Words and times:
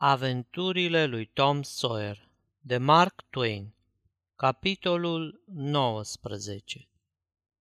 Aventurile 0.00 1.06
lui 1.06 1.26
Tom 1.26 1.62
Sawyer 1.62 2.28
de 2.60 2.76
Mark 2.76 3.24
Twain 3.30 3.74
Capitolul 4.36 5.42
19 5.46 6.88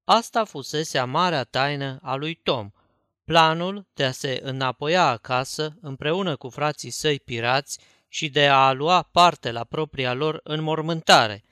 Asta 0.03 0.43
fusese 0.43 1.01
marea 1.01 1.43
taină 1.43 1.99
a 2.01 2.15
lui 2.15 2.35
Tom, 2.35 2.71
planul 3.23 3.87
de 3.93 4.03
a 4.03 4.11
se 4.11 4.39
înapoia 4.43 5.07
acasă 5.07 5.77
împreună 5.81 6.35
cu 6.35 6.49
frații 6.49 6.89
săi 6.89 7.19
pirați 7.19 7.79
și 8.07 8.29
de 8.29 8.47
a 8.47 8.71
lua 8.71 9.01
parte 9.01 9.51
la 9.51 9.63
propria 9.63 10.13
lor 10.13 10.39
înmormântare. 10.43 11.43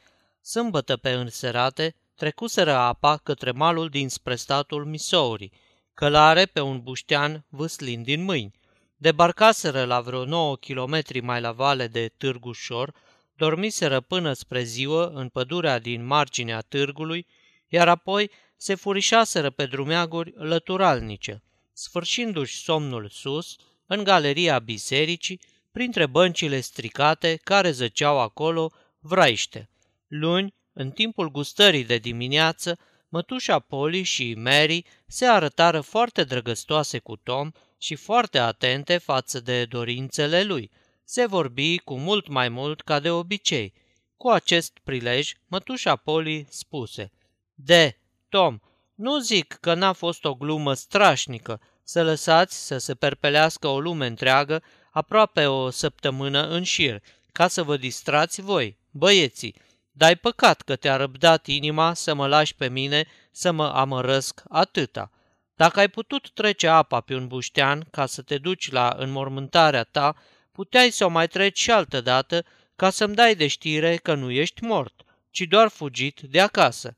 Sâmbătă 0.42 0.98
pe 0.98 1.12
înserate 1.12 1.96
trecuseră 2.16 2.74
apa 2.74 3.18
către 3.18 3.52
malul 3.52 3.90
dinspre 3.90 4.36
statul 4.36 4.86
Missouri, 4.86 5.52
călare 5.94 6.46
pe 6.46 6.60
un 6.60 6.82
buștean 6.82 7.46
vâslind 7.50 8.04
din 8.06 8.24
mâini 8.24 8.64
Debarcaseră 8.98 9.84
la 9.86 10.02
vreo 10.02 10.26
9 10.26 10.58
kilometri 10.58 11.20
mai 11.20 11.42
la 11.42 11.52
vale 11.52 11.88
de 11.88 12.12
Târgușor, 12.18 12.94
dormiseră 13.36 14.02
până 14.02 14.34
spre 14.34 14.64
ziua 14.64 15.12
în 15.14 15.30
pădurea 15.30 15.80
din 15.80 16.06
marginea 16.06 16.62
târgului, 16.62 17.28
iar 17.68 17.88
apoi 17.88 18.32
se 18.58 18.76
furișaseră 18.76 19.50
pe 19.50 19.66
drumeaguri 19.66 20.34
lăturalnice, 20.36 21.44
sfârșindu-și 21.74 22.58
somnul 22.58 23.10
sus, 23.10 23.56
în 23.86 24.04
galeria 24.04 24.60
bisericii, 24.60 25.40
printre 25.72 26.06
băncile 26.06 26.60
stricate 26.60 27.40
care 27.44 27.72
zăceau 27.72 28.20
acolo 28.20 28.72
vraiște. 29.00 29.70
Luni, 30.08 30.54
în 30.74 30.92
timpul 30.92 31.32
gustării 31.32 31.84
de 31.84 31.98
dimineață, 31.98 32.78
mătușa 33.10 33.60
Polly 33.60 34.04
și 34.04 34.34
Mary 34.34 34.86
se 35.08 35.26
arătară 35.26 35.82
foarte 35.82 36.24
drăgăstoase 36.24 37.00
cu 37.00 37.16
Tom 37.16 37.52
și 37.78 37.96
foarte 37.96 38.40
atente 38.40 38.98
față 38.98 39.40
de 39.40 39.66
dorințele 39.66 40.44
lui. 40.44 40.72
Se 41.04 41.26
vorbi 41.26 41.78
cu 41.78 41.98
mult 41.98 42.28
mai 42.28 42.50
mult 42.50 42.82
ca 42.82 43.00
de 43.00 43.10
obicei. 43.10 43.74
Cu 44.18 44.30
acest 44.30 44.78
prilej, 44.84 45.34
mătușa 45.48 45.96
Poli 45.96 46.46
spuse, 46.50 47.12
De, 47.54 47.98
Tom, 48.30 48.60
nu 48.96 49.20
zic 49.20 49.58
că 49.62 49.74
n-a 49.74 49.94
fost 49.94 50.26
o 50.26 50.36
glumă 50.36 50.74
strașnică 50.74 51.62
să 51.84 52.04
lăsați 52.04 52.66
să 52.66 52.78
se 52.78 52.96
perpelească 52.96 53.68
o 53.68 53.80
lume 53.80 54.06
întreagă 54.06 54.64
aproape 54.92 55.46
o 55.46 55.70
săptămână 55.70 56.48
în 56.48 56.64
șir, 56.64 57.02
ca 57.32 57.48
să 57.48 57.64
vă 57.64 57.78
distrați 57.78 58.42
voi, 58.42 58.78
băieții, 58.92 59.56
dar 59.92 60.16
păcat 60.16 60.62
că 60.62 60.76
te-a 60.76 60.96
răbdat 60.96 61.48
inima 61.48 61.94
să 61.94 62.14
mă 62.14 62.28
lași 62.28 62.56
pe 62.56 62.70
mine 62.70 63.06
să 63.32 63.52
mă 63.52 63.66
amărăsc 63.66 64.44
atâta. 64.50 65.12
Dacă 65.56 65.80
ai 65.80 65.88
putut 65.88 66.32
trece 66.32 66.68
apa 66.68 67.02
pe 67.02 67.16
un 67.16 67.28
buștean 67.28 67.88
ca 67.92 68.06
să 68.06 68.22
te 68.22 68.38
duci 68.38 68.72
la 68.72 68.96
înmormântarea 68.98 69.84
ta, 69.84 70.16
puteai 70.52 70.90
să 70.90 71.06
o 71.06 71.10
mai 71.10 71.28
treci 71.28 71.60
și 71.60 71.72
altă 71.72 72.02
dată 72.02 72.46
ca 72.76 72.90
să-mi 72.90 73.16
dai 73.16 73.36
de 73.36 73.48
știre 73.48 73.96
că 73.96 74.14
nu 74.14 74.32
ești 74.32 74.64
mort, 74.64 75.02
ci 75.30 75.42
doar 75.42 75.68
fugit 75.68 76.20
de 76.20 76.42
acasă. 76.42 76.98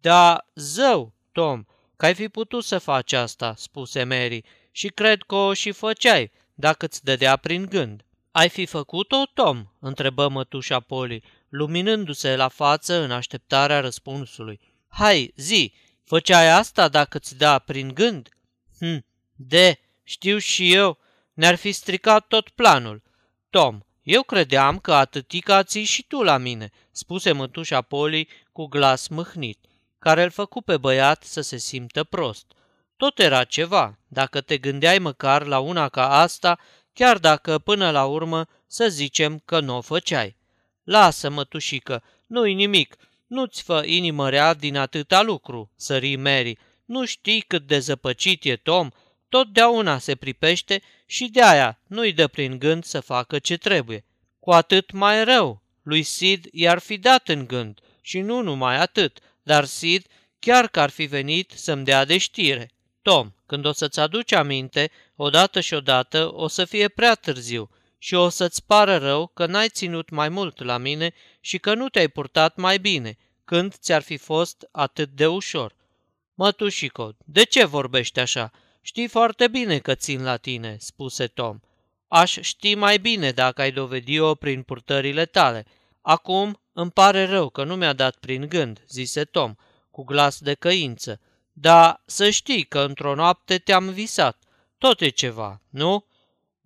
Da, 0.00 0.46
zău, 0.54 1.12
Tom, 1.32 1.64
că 1.96 2.06
ai 2.06 2.14
fi 2.14 2.28
putut 2.28 2.64
să 2.64 2.78
faci 2.78 3.12
asta, 3.12 3.54
spuse 3.56 4.04
Mary, 4.04 4.44
și 4.70 4.88
cred 4.88 5.22
că 5.22 5.34
o 5.34 5.52
și 5.52 5.72
făceai, 5.72 6.30
dacă 6.54 6.84
îți 6.84 7.04
dădea 7.04 7.36
prin 7.36 7.64
gând. 7.64 8.04
Ai 8.30 8.48
fi 8.48 8.66
făcut-o, 8.66 9.26
Tom? 9.34 9.66
întrebă 9.80 10.28
mătușa 10.28 10.80
Poli, 10.80 11.22
luminându-se 11.48 12.36
la 12.36 12.48
față 12.48 13.02
în 13.02 13.10
așteptarea 13.10 13.80
răspunsului. 13.80 14.60
Hai, 14.88 15.32
zi, 15.36 15.72
Făceai 16.08 16.50
asta 16.50 16.88
dacă 16.88 17.18
ți 17.18 17.36
da 17.36 17.58
prin 17.58 17.94
gând? 17.94 18.28
Hm, 18.78 19.04
de, 19.34 19.78
știu 20.02 20.38
și 20.38 20.74
eu, 20.74 20.98
ne-ar 21.32 21.54
fi 21.54 21.72
stricat 21.72 22.26
tot 22.26 22.48
planul. 22.48 23.02
Tom, 23.50 23.80
eu 24.02 24.22
credeam 24.22 24.78
că 24.78 24.94
atâtica 24.94 25.62
ții 25.62 25.84
și 25.84 26.02
tu 26.06 26.22
la 26.22 26.36
mine, 26.36 26.70
spuse 26.90 27.32
mătușa 27.32 27.82
Poli 27.82 28.28
cu 28.52 28.66
glas 28.66 29.08
mâhnit, 29.08 29.58
care 29.98 30.22
îl 30.22 30.30
făcu 30.30 30.62
pe 30.62 30.76
băiat 30.76 31.22
să 31.22 31.40
se 31.40 31.56
simtă 31.56 32.04
prost. 32.04 32.46
Tot 32.96 33.18
era 33.18 33.44
ceva, 33.44 33.98
dacă 34.06 34.40
te 34.40 34.58
gândeai 34.58 34.98
măcar 34.98 35.46
la 35.46 35.58
una 35.58 35.88
ca 35.88 36.20
asta, 36.20 36.58
chiar 36.92 37.18
dacă 37.18 37.58
până 37.58 37.90
la 37.90 38.04
urmă 38.04 38.46
să 38.66 38.88
zicem 38.88 39.42
că 39.44 39.60
nu 39.60 39.76
o 39.76 39.80
făceai. 39.80 40.36
Lasă, 40.84 41.28
mătușică, 41.28 42.02
nu-i 42.26 42.54
nimic, 42.54 42.96
nu-ți 43.28 43.62
fă 43.62 43.82
inimă 43.86 44.28
rea 44.28 44.54
din 44.54 44.76
atâta 44.76 45.22
lucru, 45.22 45.72
sări 45.76 46.16
Mary. 46.16 46.58
Nu 46.84 47.04
știi 47.04 47.40
cât 47.40 47.66
de 47.66 47.78
zăpăcit 47.78 48.44
e 48.44 48.56
Tom? 48.56 48.88
Totdeauna 49.28 49.98
se 49.98 50.14
pripește 50.14 50.82
și 51.06 51.28
de 51.28 51.42
aia 51.42 51.80
nu-i 51.86 52.12
dă 52.12 52.26
prin 52.26 52.58
gând 52.58 52.84
să 52.84 53.00
facă 53.00 53.38
ce 53.38 53.56
trebuie. 53.56 54.04
Cu 54.40 54.50
atât 54.50 54.90
mai 54.90 55.24
rău, 55.24 55.62
lui 55.82 56.02
Sid 56.02 56.46
i-ar 56.52 56.78
fi 56.78 56.98
dat 56.98 57.28
în 57.28 57.46
gând 57.46 57.80
și 58.00 58.20
nu 58.20 58.42
numai 58.42 58.76
atât, 58.76 59.18
dar 59.42 59.64
Sid 59.64 60.06
chiar 60.38 60.68
că 60.68 60.80
ar 60.80 60.90
fi 60.90 61.04
venit 61.04 61.50
să-mi 61.54 61.84
dea 61.84 62.04
de 62.04 62.18
știre. 62.18 62.70
Tom, 63.02 63.32
când 63.46 63.64
o 63.64 63.72
să-ți 63.72 64.00
aduci 64.00 64.32
aminte, 64.32 64.90
odată 65.16 65.60
și 65.60 65.74
odată 65.74 66.30
o 66.34 66.48
să 66.48 66.64
fie 66.64 66.88
prea 66.88 67.14
târziu 67.14 67.70
și 67.98 68.14
o 68.14 68.28
să-ți 68.28 68.64
pară 68.66 68.96
rău 68.96 69.26
că 69.26 69.46
n-ai 69.46 69.68
ținut 69.68 70.10
mai 70.10 70.28
mult 70.28 70.64
la 70.64 70.78
mine 70.78 71.12
și 71.40 71.58
că 71.58 71.74
nu 71.74 71.88
te-ai 71.88 72.08
purtat 72.08 72.56
mai 72.56 72.78
bine, 72.78 73.16
când 73.44 73.74
ți-ar 73.74 74.02
fi 74.02 74.16
fost 74.16 74.68
atât 74.72 75.10
de 75.10 75.26
ușor. 75.26 75.76
Mătușico, 76.34 77.16
de 77.24 77.44
ce 77.44 77.64
vorbești 77.64 78.20
așa? 78.20 78.52
Știi 78.80 79.08
foarte 79.08 79.48
bine 79.48 79.78
că 79.78 79.94
țin 79.94 80.22
la 80.22 80.36
tine, 80.36 80.76
spuse 80.80 81.26
Tom. 81.26 81.58
Aș 82.08 82.38
ști 82.40 82.74
mai 82.74 82.98
bine 82.98 83.30
dacă 83.30 83.60
ai 83.60 83.72
dovedi-o 83.72 84.34
prin 84.34 84.62
purtările 84.62 85.26
tale. 85.26 85.66
Acum 86.02 86.60
îmi 86.72 86.90
pare 86.90 87.24
rău 87.24 87.48
că 87.48 87.64
nu 87.64 87.76
mi-a 87.76 87.92
dat 87.92 88.16
prin 88.16 88.48
gând, 88.48 88.84
zise 88.88 89.24
Tom, 89.24 89.54
cu 89.90 90.04
glas 90.04 90.38
de 90.38 90.54
căință. 90.54 91.20
Dar 91.52 92.02
să 92.06 92.30
știi 92.30 92.64
că 92.64 92.80
într-o 92.80 93.14
noapte 93.14 93.58
te-am 93.58 93.88
visat. 93.90 94.42
Tot 94.78 95.00
e 95.00 95.08
ceva, 95.08 95.62
nu? 95.68 96.06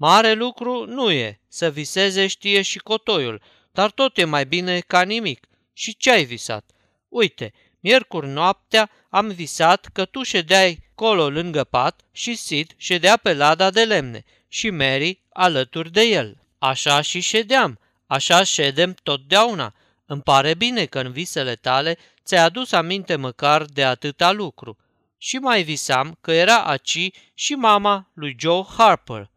Mare 0.04 0.32
lucru 0.32 0.86
nu 0.86 1.10
e, 1.10 1.40
să 1.48 1.70
viseze 1.70 2.26
știe 2.26 2.62
și 2.62 2.78
cotoiul, 2.78 3.42
dar 3.72 3.90
tot 3.90 4.18
e 4.18 4.24
mai 4.24 4.46
bine 4.46 4.80
ca 4.80 5.02
nimic. 5.02 5.46
Și 5.72 5.96
ce 5.96 6.10
ai 6.10 6.24
visat? 6.24 6.70
Uite, 7.08 7.52
miercuri 7.80 8.28
noaptea 8.28 8.90
am 9.10 9.28
visat 9.28 9.88
că 9.92 10.04
tu 10.04 10.22
ședeai 10.22 10.90
colo 10.94 11.28
lângă 11.28 11.64
pat 11.64 12.00
și 12.12 12.34
Sid 12.34 12.72
ședea 12.76 13.16
pe 13.16 13.34
lada 13.34 13.70
de 13.70 13.84
lemne 13.84 14.24
și 14.48 14.70
Mary 14.70 15.22
alături 15.32 15.90
de 15.90 16.02
el. 16.02 16.36
Așa 16.58 17.00
și 17.00 17.20
ședeam, 17.20 17.78
așa 18.06 18.42
ședem 18.42 18.94
totdeauna. 19.02 19.74
Îmi 20.06 20.22
pare 20.22 20.54
bine 20.54 20.84
că 20.84 20.98
în 20.98 21.12
visele 21.12 21.54
tale 21.54 21.98
ți-ai 22.24 22.44
adus 22.44 22.72
aminte 22.72 23.16
măcar 23.16 23.64
de 23.64 23.84
atâta 23.84 24.32
lucru. 24.32 24.78
Și 25.18 25.36
mai 25.36 25.62
visam 25.62 26.18
că 26.20 26.32
era 26.32 26.64
aci 26.64 27.10
și 27.34 27.54
mama 27.54 28.10
lui 28.14 28.36
Joe 28.38 28.64
Harper. 28.76 29.31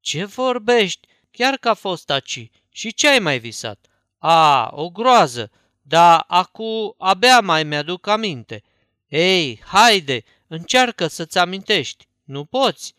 Ce 0.00 0.24
vorbești? 0.24 1.08
Chiar 1.30 1.56
că 1.56 1.68
a 1.68 1.74
fost 1.74 2.10
aci. 2.10 2.50
Și 2.70 2.94
ce 2.94 3.08
ai 3.08 3.18
mai 3.18 3.38
visat? 3.38 3.86
A, 4.18 4.68
o 4.72 4.90
groază, 4.90 5.50
dar 5.82 6.24
acu 6.26 6.94
abia 6.98 7.40
mai 7.40 7.64
mi-aduc 7.64 8.06
aminte. 8.06 8.62
Ei, 9.08 9.60
haide, 9.64 10.22
încearcă 10.46 11.06
să-ți 11.06 11.38
amintești. 11.38 12.08
Nu 12.24 12.44
poți. 12.44 12.94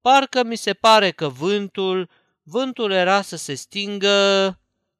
Parcă 0.00 0.42
mi 0.42 0.56
se 0.56 0.74
pare 0.74 1.10
că 1.10 1.28
vântul, 1.28 2.10
vântul 2.42 2.90
era 2.90 3.22
să 3.22 3.36
se 3.36 3.54
stingă... 3.54 4.54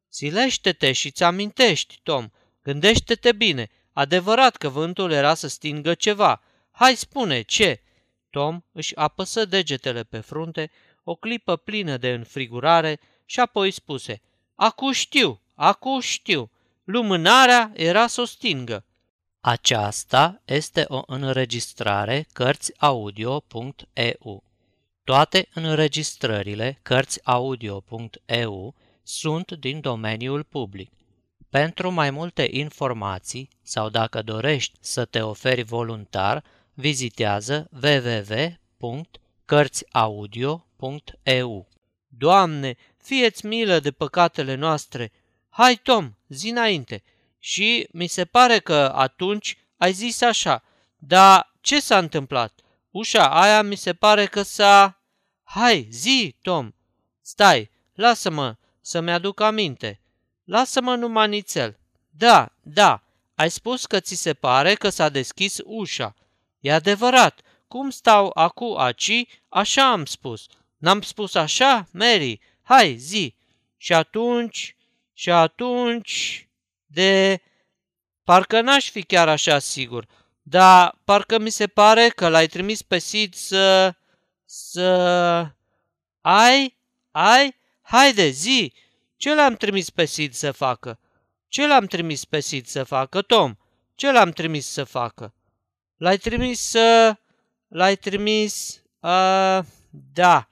Silește-te 0.08 0.92
și-ți 0.92 1.22
amintești, 1.22 2.00
Tom. 2.02 2.28
Gândește-te 2.62 3.32
bine. 3.32 3.68
Adevărat 3.92 4.56
că 4.56 4.68
vântul 4.68 5.10
era 5.10 5.34
să 5.34 5.48
stingă 5.48 5.94
ceva. 5.94 6.42
Hai 6.70 6.94
spune, 6.96 7.42
ce? 7.42 7.82
Tom 8.30 8.60
își 8.72 8.96
apăsă 8.96 9.44
degetele 9.44 10.02
pe 10.02 10.20
frunte, 10.20 10.70
o 11.05 11.15
clipă 11.15 11.56
plină 11.56 11.97
de 11.97 12.12
înfrigurare 12.12 13.00
și 13.25 13.41
apoi 13.41 13.70
spuse, 13.70 14.20
Acu 14.55 14.93
știu, 14.93 15.41
acu 15.55 16.00
știu, 16.00 16.50
lumânarea 16.85 17.73
era 17.75 18.06
să 18.06 18.20
o 18.20 18.25
stingă. 18.25 18.85
Aceasta 19.41 20.43
este 20.44 20.85
o 20.88 21.02
înregistrare 21.06 22.26
Cărțiaudio.eu. 22.32 24.43
Toate 25.05 25.49
înregistrările 25.55 26.79
Cărțiaudio.eu 26.82 28.75
sunt 29.03 29.53
din 29.53 29.81
domeniul 29.81 30.44
public. 30.44 30.93
Pentru 31.49 31.91
mai 31.91 32.11
multe 32.11 32.49
informații 32.50 33.49
sau 33.62 33.88
dacă 33.88 34.23
dorești 34.23 34.79
să 34.81 35.05
te 35.05 35.20
oferi 35.20 35.62
voluntar, 35.62 36.44
vizitează 36.75 37.69
www.cărțiaudio.eu. 37.82 40.69
Doamne, 42.09 42.77
fieți 42.97 43.47
milă 43.47 43.79
de 43.79 43.91
păcatele 43.91 44.55
noastre! 44.55 45.12
Hai, 45.49 45.77
Tom, 45.82 46.12
zi 46.29 46.49
înainte! 46.49 47.03
Și 47.38 47.88
mi 47.93 48.06
se 48.06 48.25
pare 48.25 48.59
că 48.59 48.93
atunci 48.94 49.59
ai 49.77 49.93
zis 49.93 50.21
așa, 50.21 50.65
dar 50.99 51.53
ce 51.61 51.81
s-a 51.81 51.99
întâmplat? 51.99 52.61
Ușa 52.91 53.29
aia 53.29 53.62
mi 53.62 53.77
se 53.77 53.93
pare 53.94 54.27
că 54.27 54.43
s-a... 54.43 55.03
Hai, 55.43 55.88
zi, 55.91 56.37
Tom! 56.43 56.71
Stai, 57.21 57.71
lasă-mă 57.94 58.56
să-mi 58.81 59.12
aduc 59.12 59.41
aminte. 59.41 60.00
Lasă-mă 60.44 60.94
numai 60.94 61.29
nițel. 61.29 61.79
Da, 62.11 62.53
da, 62.62 63.03
ai 63.35 63.50
spus 63.50 63.87
că 63.87 64.00
ți 64.00 64.15
se 64.15 64.35
pare 64.35 64.75
că 64.75 64.88
s-a 64.88 65.09
deschis 65.09 65.59
ușa. 65.65 66.15
E 66.61 66.73
adevărat, 66.73 67.41
cum 67.69 67.91
stau 67.91 68.31
acu 68.35 68.75
aci, 68.79 69.27
așa 69.49 69.91
am 69.91 70.05
spus. 70.05 70.47
N-am 70.81 71.00
spus 71.03 71.35
așa, 71.35 71.88
Mary? 71.93 72.41
Hai, 72.62 72.97
zi. 72.97 73.35
Și 73.77 73.93
atunci, 73.93 74.77
și 75.12 75.31
atunci, 75.31 76.49
de... 76.87 77.41
Parcă 78.25 78.61
n-aș 78.61 78.91
fi 78.91 79.03
chiar 79.03 79.29
așa 79.29 79.59
sigur, 79.59 80.06
dar 80.43 80.99
parcă 81.05 81.38
mi 81.38 81.50
se 81.50 81.67
pare 81.67 82.09
că 82.09 82.29
l-ai 82.29 82.47
trimis 82.47 82.82
pe 82.82 82.99
Sid 82.99 83.35
să... 83.35 83.94
să... 84.44 84.88
Ai? 86.21 86.77
Ai? 87.11 87.56
Haide, 87.82 88.29
zi! 88.29 88.73
Ce 89.17 89.35
l-am 89.35 89.55
trimis 89.55 89.91
pe 89.91 90.05
Sid 90.05 90.32
să 90.32 90.53
facă? 90.53 90.99
Ce 91.49 91.67
l-am 91.67 91.87
trimis 91.87 92.25
pe 92.25 92.41
Sid 92.41 92.67
să 92.67 92.85
facă, 92.85 93.23
Tom? 93.23 93.55
Ce 93.94 94.11
l-am 94.11 94.31
trimis 94.31 94.67
să 94.67 94.85
facă? 94.85 95.35
L-ai 95.97 96.17
trimis 96.17 96.61
să... 96.61 97.17
L-ai 97.69 97.97
trimis... 97.97 98.82
Uh, 99.00 99.61
da, 100.12 100.49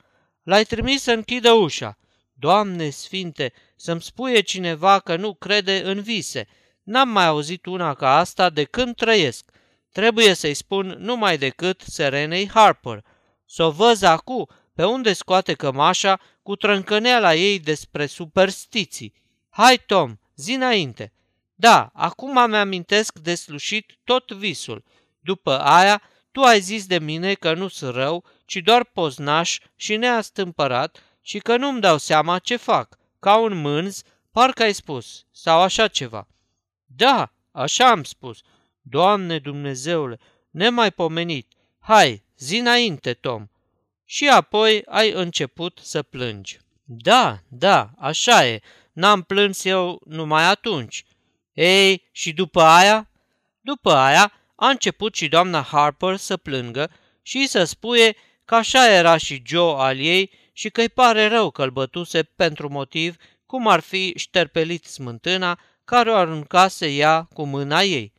l-ai 0.48 0.64
trimis 0.64 1.02
să 1.02 1.12
închidă 1.12 1.52
ușa. 1.52 1.98
Doamne 2.32 2.90
sfinte, 2.90 3.52
să-mi 3.76 4.02
spuie 4.02 4.40
cineva 4.40 4.98
că 4.98 5.16
nu 5.16 5.34
crede 5.34 5.82
în 5.84 6.00
vise. 6.00 6.46
N-am 6.82 7.08
mai 7.08 7.26
auzit 7.26 7.66
una 7.66 7.94
ca 7.94 8.18
asta 8.18 8.50
de 8.50 8.64
când 8.64 8.94
trăiesc. 8.94 9.50
Trebuie 9.92 10.34
să-i 10.34 10.54
spun 10.54 10.96
numai 10.98 11.38
decât 11.38 11.80
Serenei 11.80 12.48
Harper. 12.48 13.04
Să 13.46 13.62
o 13.62 13.70
văz 13.70 14.02
acu 14.02 14.46
pe 14.74 14.84
unde 14.84 15.12
scoate 15.12 15.54
cămașa 15.54 16.20
cu 16.42 16.56
trâncăneala 16.56 17.34
ei 17.34 17.58
despre 17.58 18.06
superstiții. 18.06 19.14
Hai, 19.48 19.82
Tom, 19.86 20.16
zi 20.36 20.52
înainte. 20.52 21.12
Da, 21.54 21.90
acum 21.94 22.36
îmi 22.36 22.56
amintesc 22.56 23.18
de 23.18 23.34
slușit 23.34 23.98
tot 24.04 24.32
visul. 24.32 24.84
După 25.20 25.60
aia, 25.60 26.02
tu 26.32 26.40
ai 26.40 26.60
zis 26.60 26.86
de 26.86 26.98
mine 26.98 27.34
că 27.34 27.54
nu 27.54 27.68
sunt 27.68 27.94
rău, 27.94 28.24
ci 28.48 28.56
doar 28.56 28.84
poznaș 28.84 29.58
și 29.76 29.96
neastâmpărat 29.96 31.02
și 31.22 31.38
că 31.38 31.56
nu-mi 31.56 31.80
dau 31.80 31.98
seama 31.98 32.38
ce 32.38 32.56
fac. 32.56 32.98
Ca 33.18 33.36
un 33.36 33.60
mânz, 33.60 34.02
parcă 34.32 34.62
ai 34.62 34.72
spus, 34.72 35.24
sau 35.32 35.60
așa 35.60 35.88
ceva. 35.88 36.28
Da, 36.86 37.32
așa 37.52 37.90
am 37.90 38.02
spus. 38.02 38.40
Doamne 38.80 39.38
Dumnezeule, 39.38 40.18
nemaipomenit. 40.50 41.52
Hai, 41.78 42.22
zi 42.36 42.56
înainte, 42.56 43.14
Tom. 43.14 43.46
Și 44.04 44.28
apoi 44.28 44.82
ai 44.86 45.12
început 45.12 45.78
să 45.82 46.02
plângi. 46.02 46.58
Da, 46.84 47.38
da, 47.48 47.90
așa 47.98 48.46
e. 48.46 48.60
N-am 48.92 49.22
plâns 49.22 49.64
eu 49.64 50.00
numai 50.04 50.44
atunci. 50.44 51.04
Ei, 51.52 52.08
și 52.12 52.32
după 52.32 52.62
aia? 52.62 53.10
După 53.60 53.92
aia 53.92 54.32
a 54.54 54.68
început 54.68 55.14
și 55.14 55.28
doamna 55.28 55.62
Harper 55.62 56.16
să 56.16 56.36
plângă 56.36 56.90
și 57.22 57.46
să 57.46 57.64
spuie 57.64 58.16
că 58.48 58.54
așa 58.54 58.90
era 58.90 59.16
și 59.16 59.42
Joe 59.46 59.74
al 59.76 59.98
ei 59.98 60.30
și 60.52 60.70
că 60.70 60.80
îi 60.80 60.88
pare 60.88 61.26
rău 61.26 61.50
că 61.50 61.62
îl 61.62 61.70
bătuse 61.70 62.22
pentru 62.22 62.68
motiv 62.68 63.16
cum 63.46 63.66
ar 63.66 63.80
fi 63.80 64.12
șterpelit 64.16 64.84
smântâna 64.84 65.60
care 65.84 66.10
o 66.10 66.14
aruncase 66.14 66.90
ea 66.90 67.28
cu 67.32 67.44
mâna 67.44 67.80
ei. 67.80 68.12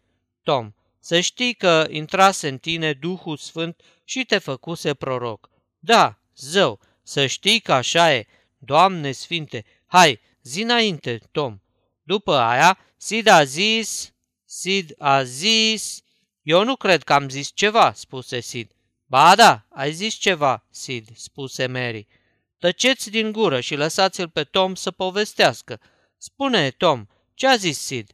Tom, 0.44 0.72
să 1.00 1.20
știi 1.20 1.54
că 1.54 1.88
intrase 1.90 2.48
în 2.48 2.58
tine 2.58 2.94
Duhul 2.94 3.38
Sfânt 3.38 3.82
și 4.04 4.26
te 4.26 4.38
făcuse 4.38 4.94
proroc. 4.94 5.50
Da, 5.80 6.20
zău, 6.36 6.80
să 7.04 7.26
știi 7.26 7.60
că 7.60 7.74
așa 7.74 8.14
e. 8.14 8.26
Doamne 8.58 9.12
Sfinte, 9.12 9.66
hai, 9.86 10.20
zi 10.42 10.62
înainte, 10.62 11.20
Tom. 11.32 11.60
După 12.04 12.36
aia, 12.36 12.78
Sid 12.98 13.28
a 13.28 13.44
zis, 13.44 14.14
Sid 14.46 14.96
a 14.98 15.24
zis... 15.24 16.02
Eu 16.42 16.64
nu 16.64 16.76
cred 16.76 17.04
că 17.04 17.14
am 17.14 17.30
zis 17.30 17.52
ceva, 17.54 17.94
spuse 17.94 18.40
Sid. 18.40 18.72
Ba 19.10 19.36
da, 19.36 19.66
ai 19.70 19.92
zis 19.92 20.14
ceva, 20.14 20.66
Sid, 20.70 21.08
spuse 21.16 21.68
Mary. 21.68 22.08
Tăceți 22.58 23.10
din 23.10 23.32
gură 23.32 23.60
și 23.60 23.76
lăsați-l 23.76 24.30
pe 24.30 24.44
Tom 24.44 24.76
să 24.76 24.92
povestească. 24.92 25.80
Spune, 26.18 26.70
Tom, 26.70 27.06
ce 27.34 27.48
a 27.48 27.56
zis 27.56 27.80
Sid? 27.80 28.12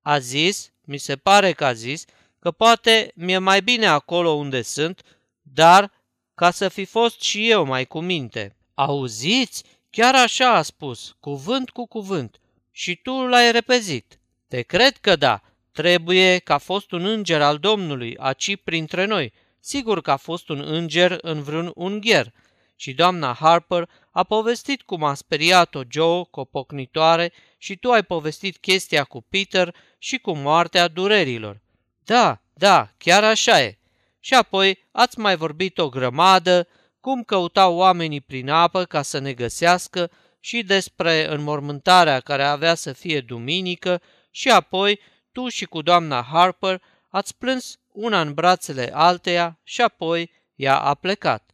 A 0.00 0.18
zis, 0.18 0.72
mi 0.84 0.98
se 0.98 1.16
pare 1.16 1.52
că 1.52 1.64
a 1.64 1.72
zis, 1.72 2.04
că 2.38 2.50
poate 2.50 3.12
mi-e 3.14 3.38
mai 3.38 3.62
bine 3.62 3.86
acolo 3.86 4.30
unde 4.30 4.62
sunt, 4.62 5.02
dar 5.42 5.92
ca 6.34 6.50
să 6.50 6.68
fi 6.68 6.84
fost 6.84 7.20
și 7.20 7.50
eu 7.50 7.64
mai 7.64 7.84
cu 7.84 8.00
minte. 8.00 8.56
Auziți? 8.74 9.64
Chiar 9.90 10.14
așa 10.14 10.54
a 10.54 10.62
spus, 10.62 11.16
cuvânt 11.20 11.70
cu 11.70 11.86
cuvânt. 11.86 12.40
Și 12.70 12.96
tu 12.96 13.26
l-ai 13.26 13.52
repezit. 13.52 14.18
Te 14.48 14.62
cred 14.62 14.96
că 14.96 15.16
da. 15.16 15.42
Trebuie 15.72 16.38
că 16.38 16.52
a 16.52 16.58
fost 16.58 16.92
un 16.92 17.04
înger 17.04 17.42
al 17.42 17.58
Domnului, 17.58 18.16
aci 18.16 18.56
printre 18.56 19.04
noi. 19.04 19.32
Sigur 19.64 20.00
că 20.02 20.10
a 20.10 20.16
fost 20.16 20.48
un 20.48 20.60
înger 20.60 21.18
în 21.20 21.42
vreun 21.42 21.72
ungher. 21.74 22.32
Și 22.76 22.92
doamna 22.92 23.32
Harper 23.32 23.88
a 24.10 24.22
povestit 24.22 24.82
cum 24.82 25.04
a 25.04 25.14
speriat-o 25.14 25.80
Joe 25.90 26.22
copocnitoare 26.30 27.32
și 27.58 27.76
tu 27.76 27.90
ai 27.90 28.02
povestit 28.02 28.56
chestia 28.56 29.04
cu 29.04 29.20
Peter 29.20 29.74
și 29.98 30.18
cu 30.18 30.32
moartea 30.32 30.88
durerilor. 30.88 31.60
Da, 32.04 32.42
da, 32.54 32.90
chiar 32.98 33.24
așa 33.24 33.62
e. 33.62 33.78
Și 34.20 34.34
apoi 34.34 34.88
ați 34.92 35.18
mai 35.18 35.36
vorbit 35.36 35.78
o 35.78 35.88
grămadă, 35.88 36.68
cum 37.00 37.22
căutau 37.22 37.76
oamenii 37.76 38.20
prin 38.20 38.50
apă 38.50 38.84
ca 38.84 39.02
să 39.02 39.18
ne 39.18 39.32
găsească 39.32 40.10
și 40.40 40.62
despre 40.62 41.32
înmormântarea 41.32 42.20
care 42.20 42.42
avea 42.42 42.74
să 42.74 42.92
fie 42.92 43.20
duminică 43.20 44.02
și 44.30 44.50
apoi 44.50 45.00
tu 45.32 45.48
și 45.48 45.64
cu 45.64 45.82
doamna 45.82 46.22
Harper 46.22 46.82
ați 47.08 47.36
plâns 47.38 47.78
una 47.92 48.20
în 48.20 48.34
brațele 48.34 48.90
alteia 48.94 49.58
și 49.62 49.80
apoi 49.80 50.30
ea 50.54 50.78
a 50.78 50.94
plecat. 50.94 51.50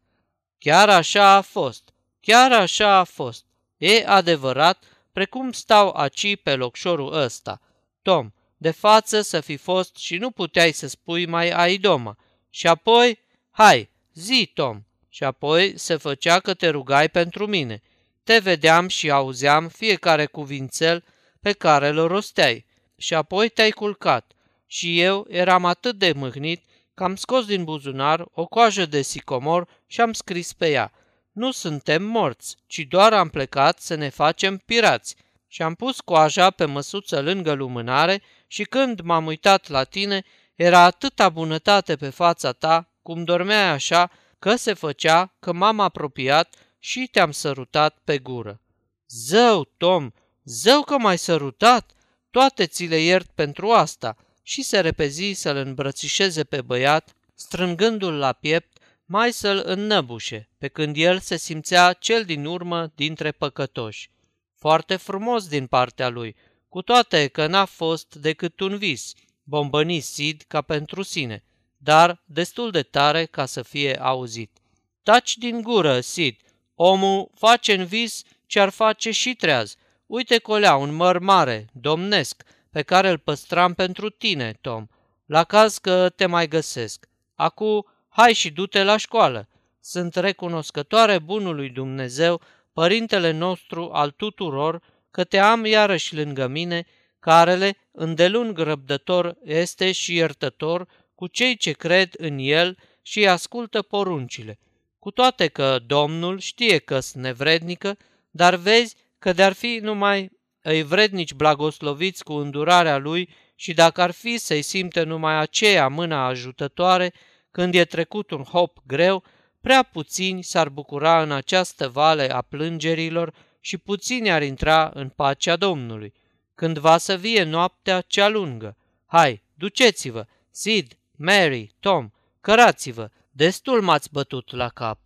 Chiar 0.58 0.88
așa 0.88 1.30
a 1.30 1.40
fost, 1.40 1.92
chiar 2.20 2.52
așa 2.52 2.96
a 2.96 3.04
fost. 3.04 3.44
E 3.76 4.04
adevărat, 4.06 4.84
precum 5.12 5.52
stau 5.52 5.90
aci 5.90 6.36
pe 6.42 6.54
locșorul 6.54 7.12
ăsta. 7.12 7.60
Tom, 8.02 8.30
de 8.56 8.70
față 8.70 9.20
să 9.20 9.40
fi 9.40 9.56
fost 9.56 9.96
și 9.96 10.16
nu 10.16 10.30
puteai 10.30 10.72
să 10.72 10.86
spui 10.86 11.26
mai 11.26 11.50
ai 11.50 11.76
domă. 11.76 12.16
Și 12.50 12.66
apoi, 12.66 13.18
hai, 13.50 13.90
zi, 14.14 14.50
Tom. 14.54 14.82
Și 15.08 15.24
apoi 15.24 15.78
se 15.78 15.96
făcea 15.96 16.40
că 16.40 16.54
te 16.54 16.68
rugai 16.68 17.08
pentru 17.08 17.46
mine. 17.46 17.82
Te 18.24 18.38
vedeam 18.38 18.88
și 18.88 19.10
auzeam 19.10 19.68
fiecare 19.68 20.26
cuvințel 20.26 21.04
pe 21.40 21.52
care 21.52 21.88
îl 21.88 22.06
rosteai. 22.06 22.66
Și 22.96 23.14
apoi 23.14 23.48
te-ai 23.48 23.70
culcat. 23.70 24.32
Și 24.70 25.00
eu 25.00 25.26
eram 25.28 25.64
atât 25.64 25.98
de 25.98 26.12
mâhnit 26.12 26.64
că 26.94 27.04
am 27.04 27.16
scos 27.16 27.46
din 27.46 27.64
buzunar 27.64 28.26
o 28.32 28.46
coajă 28.46 28.86
de 28.86 29.02
sicomor 29.02 29.68
și 29.86 30.00
am 30.00 30.12
scris 30.12 30.52
pe 30.52 30.70
ea. 30.70 30.92
Nu 31.32 31.50
suntem 31.50 32.02
morți, 32.02 32.56
ci 32.66 32.78
doar 32.78 33.12
am 33.12 33.28
plecat 33.28 33.80
să 33.80 33.94
ne 33.94 34.08
facem 34.08 34.56
pirați. 34.56 35.16
Și 35.46 35.62
am 35.62 35.74
pus 35.74 36.00
coaja 36.00 36.50
pe 36.50 36.64
măsuță 36.64 37.20
lângă 37.20 37.52
lumânare 37.52 38.22
și 38.46 38.64
când 38.64 39.00
m-am 39.00 39.26
uitat 39.26 39.68
la 39.68 39.84
tine, 39.84 40.24
era 40.54 40.80
atâta 40.80 41.28
bunătate 41.28 41.96
pe 41.96 42.08
fața 42.08 42.52
ta, 42.52 42.92
cum 43.02 43.24
dormeai 43.24 43.68
așa, 43.68 44.10
că 44.38 44.56
se 44.56 44.72
făcea 44.72 45.34
că 45.40 45.52
m-am 45.52 45.80
apropiat 45.80 46.54
și 46.78 47.08
te-am 47.12 47.30
sărutat 47.30 47.98
pe 48.04 48.18
gură. 48.18 48.60
Zău, 49.08 49.64
Tom, 49.76 50.10
zău 50.44 50.82
că 50.82 50.98
m-ai 50.98 51.18
sărutat! 51.18 51.92
Toate 52.30 52.66
ți 52.66 52.84
le 52.84 52.98
iert 52.98 53.30
pentru 53.34 53.70
asta!" 53.70 54.16
Și 54.48 54.62
se 54.62 54.80
repezi 54.80 55.32
să-l 55.32 55.56
îmbrățișeze 55.56 56.44
pe 56.44 56.62
băiat, 56.62 57.14
strângându-l 57.34 58.12
la 58.12 58.32
piept, 58.32 58.78
mai 59.04 59.32
să-l 59.32 59.62
înnăbușe, 59.64 60.48
pe 60.58 60.68
când 60.68 60.96
el 60.96 61.18
se 61.18 61.36
simțea 61.36 61.92
cel 61.92 62.24
din 62.24 62.44
urmă 62.44 62.92
dintre 62.94 63.32
păcătoși. 63.32 64.10
Foarte 64.54 64.96
frumos 64.96 65.48
din 65.48 65.66
partea 65.66 66.08
lui, 66.08 66.36
cu 66.68 66.82
toate 66.82 67.26
că 67.26 67.46
n-a 67.46 67.64
fost 67.64 68.14
decât 68.14 68.60
un 68.60 68.76
vis, 68.76 69.12
bombăni 69.42 70.00
Sid 70.00 70.44
ca 70.46 70.62
pentru 70.62 71.02
sine, 71.02 71.44
dar 71.76 72.22
destul 72.24 72.70
de 72.70 72.82
tare 72.82 73.24
ca 73.24 73.46
să 73.46 73.62
fie 73.62 73.96
auzit. 74.00 74.58
Taci 75.02 75.36
din 75.36 75.62
gură, 75.62 76.00
Sid, 76.00 76.36
omul 76.74 77.30
face 77.34 77.74
în 77.74 77.84
vis 77.84 78.22
ce 78.46 78.60
ar 78.60 78.68
face 78.68 79.10
și 79.10 79.34
treaz. 79.34 79.76
Uite 80.06 80.38
colea, 80.38 80.76
un 80.76 80.94
măr 80.94 81.18
mare, 81.18 81.66
domnesc, 81.72 82.42
pe 82.78 82.84
care 82.84 83.08
îl 83.10 83.18
păstram 83.18 83.74
pentru 83.74 84.10
tine, 84.10 84.58
Tom, 84.60 84.86
la 85.26 85.44
caz 85.44 85.78
că 85.78 86.08
te 86.08 86.26
mai 86.26 86.48
găsesc. 86.48 87.08
Acu, 87.34 87.86
hai 88.08 88.32
și 88.32 88.50
du-te 88.50 88.82
la 88.82 88.96
școală. 88.96 89.48
Sunt 89.80 90.14
recunoscătoare 90.14 91.18
bunului 91.18 91.68
Dumnezeu, 91.68 92.40
părintele 92.72 93.30
nostru 93.30 93.90
al 93.92 94.10
tuturor, 94.10 94.82
că 95.10 95.24
te 95.24 95.38
am 95.38 95.64
iarăși 95.64 96.14
lângă 96.16 96.46
mine, 96.46 96.86
carele, 97.18 97.76
îndelung 97.92 98.58
răbdător, 98.58 99.36
este 99.44 99.92
și 99.92 100.14
iertător 100.14 100.88
cu 101.14 101.26
cei 101.26 101.56
ce 101.56 101.72
cred 101.72 102.14
în 102.16 102.38
el 102.38 102.76
și 103.02 103.28
ascultă 103.28 103.82
poruncile. 103.82 104.58
Cu 104.98 105.10
toate 105.10 105.48
că 105.48 105.78
Domnul 105.86 106.38
știe 106.38 106.78
că 106.78 107.00
sunt 107.00 107.22
nevrednică, 107.22 107.96
dar 108.30 108.54
vezi 108.54 108.96
că 109.18 109.32
de-ar 109.32 109.52
fi 109.52 109.78
numai 109.82 110.30
îi 110.70 110.82
vrednici 110.82 111.34
blagosloviți 111.34 112.24
cu 112.24 112.32
îndurarea 112.32 112.96
lui 112.96 113.28
și 113.54 113.72
dacă 113.74 114.02
ar 114.02 114.10
fi 114.10 114.38
să-i 114.38 114.62
simte 114.62 115.02
numai 115.02 115.40
aceea 115.40 115.88
mâna 115.88 116.26
ajutătoare, 116.26 117.12
când 117.50 117.74
e 117.74 117.84
trecut 117.84 118.30
un 118.30 118.42
hop 118.42 118.78
greu, 118.86 119.24
prea 119.60 119.82
puțini 119.82 120.42
s-ar 120.42 120.68
bucura 120.68 121.22
în 121.22 121.32
această 121.32 121.88
vale 121.88 122.32
a 122.32 122.40
plângerilor 122.40 123.34
și 123.60 123.78
puțini 123.78 124.30
ar 124.30 124.42
intra 124.42 124.90
în 124.94 125.08
pacea 125.08 125.56
Domnului. 125.56 126.12
Când 126.54 126.78
va 126.78 126.98
să 126.98 127.16
vie 127.16 127.42
noaptea 127.42 128.00
cea 128.00 128.28
lungă, 128.28 128.76
hai, 129.06 129.42
duceți-vă, 129.54 130.26
Sid, 130.50 130.98
Mary, 131.16 131.74
Tom, 131.80 132.10
cărați-vă, 132.40 133.10
destul 133.30 133.82
m-ați 133.82 134.12
bătut 134.12 134.50
la 134.52 134.68
cap. 134.68 134.98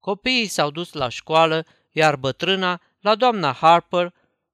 Copiii 0.00 0.46
s-au 0.46 0.70
dus 0.70 0.92
la 0.92 1.08
școală, 1.08 1.66
iar 1.90 2.16
bătrâna 2.16 2.80
la 3.00 3.14
doamna 3.14 3.52
Harper 3.52 4.12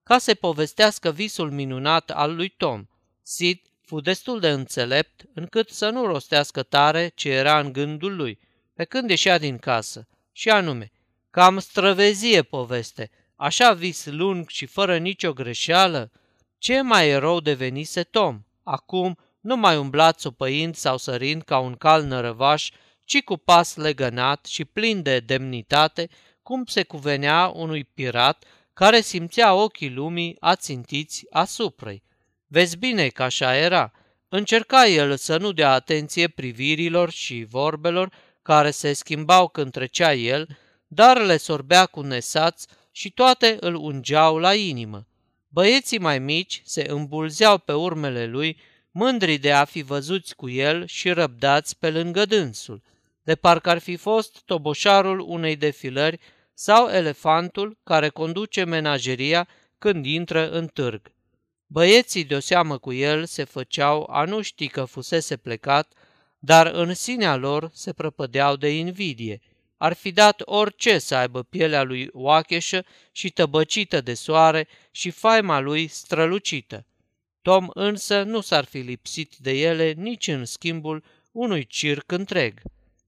ca 0.09 0.19
să 0.19 0.35
povestească 0.35 1.11
visul 1.11 1.51
minunat 1.51 2.11
al 2.11 2.35
lui 2.35 2.49
Tom. 2.49 2.87
Sid 3.23 3.61
fu 3.81 4.01
destul 4.01 4.41
de 4.41 4.51
înțelept 4.51 5.25
încât 5.35 5.69
să 5.71 5.91
nu 5.91 6.07
rostească 6.07 6.63
tare 6.63 7.13
ce 7.15 7.31
era 7.31 7.59
în 7.59 7.73
gândul 7.73 8.17
lui, 8.17 8.39
pe 8.75 8.85
când 8.85 9.11
ieșea 9.11 9.39
din 9.39 9.59
casă, 9.59 10.09
și 10.33 10.51
anume, 10.51 10.93
cam 11.31 11.59
străvezie 11.59 12.43
poveste, 12.43 13.11
așa 13.37 13.73
vis 13.73 14.07
lung 14.07 14.49
și 14.49 14.67
fără 14.67 14.99
nicio 14.99 15.33
greșeală, 15.33 16.11
ce 16.59 16.81
mai 16.81 17.09
erou 17.09 17.41
devenise 17.41 18.03
Tom. 18.03 18.43
Acum 18.63 19.19
nu 19.41 19.57
mai 19.57 19.77
umbla 19.77 20.13
țopăind 20.13 20.75
sau 20.75 20.97
sărind 20.97 21.43
ca 21.43 21.59
un 21.59 21.75
cal 21.75 22.03
nărăvaș, 22.03 22.71
ci 23.05 23.23
cu 23.23 23.37
pas 23.37 23.77
legănat 23.77 24.47
și 24.47 24.65
plin 24.65 25.03
de 25.03 25.21
demnitate, 25.21 26.09
cum 26.43 26.65
se 26.65 26.83
cuvenea 26.83 27.53
unui 27.55 27.85
pirat 27.85 28.45
care 28.79 29.01
simțea 29.01 29.55
ochii 29.55 29.91
lumii 29.91 30.37
ațintiți 30.41 31.27
asupra-i. 31.31 32.03
Vezi 32.47 32.77
bine 32.77 33.09
că 33.09 33.23
așa 33.23 33.57
era. 33.57 33.93
Încerca 34.29 34.87
el 34.87 35.17
să 35.17 35.37
nu 35.37 35.53
dea 35.53 35.73
atenție 35.73 36.29
privirilor 36.29 37.11
și 37.11 37.47
vorbelor 37.51 38.13
care 38.43 38.71
se 38.71 38.93
schimbau 38.93 39.49
când 39.49 39.73
trecea 39.73 40.15
el, 40.15 40.59
dar 40.87 41.21
le 41.21 41.37
sorbea 41.37 41.87
cu 41.87 42.01
nesați 42.01 42.67
și 42.93 43.11
toate 43.11 43.57
îl 43.61 43.75
ungeau 43.75 44.39
la 44.39 44.55
inimă. 44.55 45.07
Băieții 45.49 45.99
mai 45.99 46.19
mici 46.19 46.63
se 46.65 46.87
îmbulzeau 46.89 47.59
pe 47.59 47.73
urmele 47.73 48.27
lui, 48.27 48.61
mândri 48.91 49.37
de 49.37 49.53
a 49.53 49.65
fi 49.65 49.83
văzuți 49.83 50.35
cu 50.35 50.49
el 50.49 50.87
și 50.87 51.11
răbdați 51.11 51.79
pe 51.79 51.91
lângă 51.91 52.25
dânsul, 52.25 52.83
de 53.23 53.35
parcă 53.35 53.71
ar 53.71 53.79
fi 53.79 53.97
fost 53.97 54.43
toboșarul 54.45 55.21
unei 55.21 55.57
defilări 55.57 56.21
sau 56.61 56.89
elefantul 56.89 57.79
care 57.85 58.09
conduce 58.09 58.65
menageria 58.65 59.49
când 59.79 60.07
intră 60.07 60.51
în 60.51 60.67
târg. 60.67 61.13
Băieții 61.67 62.25
de-o 62.25 62.41
seamă 62.41 62.79
cu 62.79 62.93
el 62.93 63.25
se 63.25 63.45
făceau 63.45 64.09
a 64.11 64.25
nu 64.25 64.43
ști 64.43 64.69
că 64.69 64.85
fusese 64.85 65.37
plecat, 65.37 65.93
dar 66.39 66.67
în 66.67 66.95
sinea 66.95 67.37
lor 67.37 67.71
se 67.73 67.93
prăpădeau 67.93 68.57
de 68.57 68.77
invidie. 68.77 69.41
Ar 69.77 69.93
fi 69.93 70.13
dat 70.13 70.43
orice 70.45 70.99
să 70.99 71.15
aibă 71.15 71.43
pielea 71.43 71.83
lui 71.83 72.09
oacheșă 72.13 72.85
și 73.13 73.31
tăbăcită 73.31 74.01
de 74.01 74.15
soare 74.15 74.69
și 74.91 75.11
faima 75.11 75.61
lui 75.61 75.87
strălucită. 75.87 76.87
Tom 77.43 77.67
însă 77.73 78.23
nu 78.23 78.41
s-ar 78.41 78.65
fi 78.65 78.79
lipsit 78.79 79.37
de 79.37 79.51
ele 79.51 79.93
nici 79.93 80.29
în 80.29 80.45
schimbul 80.45 81.05
unui 81.33 81.67
circ 81.67 82.13
întreg. 82.13 82.61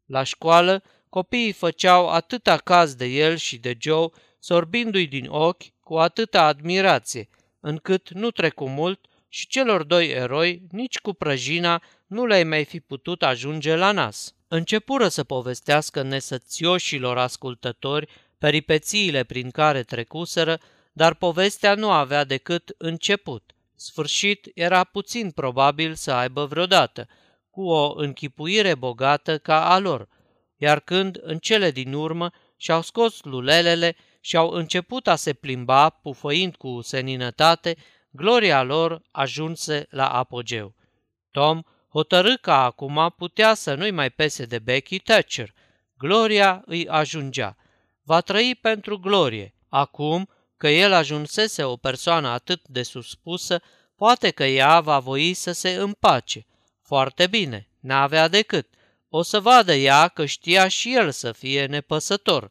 La 0.06 0.22
școală, 0.22 0.82
copiii 1.10 1.52
făceau 1.52 2.08
atâta 2.08 2.56
caz 2.56 2.94
de 2.94 3.04
el 3.04 3.36
și 3.36 3.58
de 3.58 3.76
Joe, 3.80 4.08
sorbindu-i 4.38 5.06
din 5.06 5.26
ochi 5.28 5.62
cu 5.80 5.96
atâta 5.96 6.42
admirație, 6.42 7.28
încât 7.60 8.10
nu 8.10 8.30
trecu 8.30 8.68
mult 8.68 9.06
și 9.28 9.46
celor 9.46 9.82
doi 9.82 10.08
eroi, 10.08 10.62
nici 10.70 10.98
cu 10.98 11.12
prăjina, 11.12 11.82
nu 12.06 12.26
le-ai 12.26 12.44
mai 12.44 12.64
fi 12.64 12.80
putut 12.80 13.22
ajunge 13.22 13.74
la 13.74 13.92
nas. 13.92 14.34
Începură 14.48 15.08
să 15.08 15.24
povestească 15.24 16.02
nesățioșilor 16.02 17.18
ascultători 17.18 18.08
peripețiile 18.38 19.24
prin 19.24 19.50
care 19.50 19.82
trecuseră, 19.82 20.58
dar 20.92 21.14
povestea 21.14 21.74
nu 21.74 21.90
avea 21.90 22.24
decât 22.24 22.74
început. 22.78 23.54
Sfârșit 23.76 24.50
era 24.54 24.84
puțin 24.84 25.30
probabil 25.30 25.94
să 25.94 26.12
aibă 26.12 26.44
vreodată, 26.44 27.08
cu 27.50 27.62
o 27.62 27.92
închipuire 27.96 28.74
bogată 28.74 29.38
ca 29.38 29.70
a 29.70 29.78
lor, 29.78 30.08
iar 30.60 30.80
când, 30.80 31.18
în 31.22 31.38
cele 31.38 31.70
din 31.70 31.92
urmă, 31.92 32.30
și-au 32.56 32.82
scos 32.82 33.22
lulelele 33.22 33.96
și-au 34.20 34.50
început 34.50 35.06
a 35.08 35.16
se 35.16 35.32
plimba, 35.32 35.90
pufăind 35.90 36.56
cu 36.56 36.80
seninătate, 36.82 37.76
gloria 38.10 38.62
lor 38.62 39.02
ajunse 39.10 39.86
la 39.90 40.08
apogeu. 40.08 40.74
Tom 41.30 41.62
hotărâ 41.88 42.34
că 42.40 42.50
acum 42.50 43.14
putea 43.16 43.54
să 43.54 43.74
nu-i 43.74 43.90
mai 43.90 44.10
pese 44.10 44.44
de 44.44 44.58
Becky 44.58 44.98
Thatcher. 44.98 45.54
Gloria 45.98 46.62
îi 46.66 46.88
ajungea. 46.88 47.56
Va 48.02 48.20
trăi 48.20 48.58
pentru 48.60 48.98
glorie. 48.98 49.54
Acum 49.68 50.28
că 50.56 50.68
el 50.68 50.92
ajunsese 50.92 51.64
o 51.64 51.76
persoană 51.76 52.28
atât 52.28 52.68
de 52.68 52.82
suspusă, 52.82 53.60
poate 53.96 54.30
că 54.30 54.44
ea 54.44 54.80
va 54.80 54.98
voi 54.98 55.34
să 55.34 55.52
se 55.52 55.70
împace. 55.70 56.46
Foarte 56.82 57.26
bine, 57.26 57.68
n-avea 57.80 58.28
decât. 58.28 58.68
O 59.12 59.22
să 59.22 59.40
vadă 59.40 59.74
ea 59.74 60.08
că 60.08 60.26
știa 60.26 60.68
și 60.68 60.94
el 60.94 61.10
să 61.10 61.32
fie 61.32 61.66
nepăsător. 61.66 62.50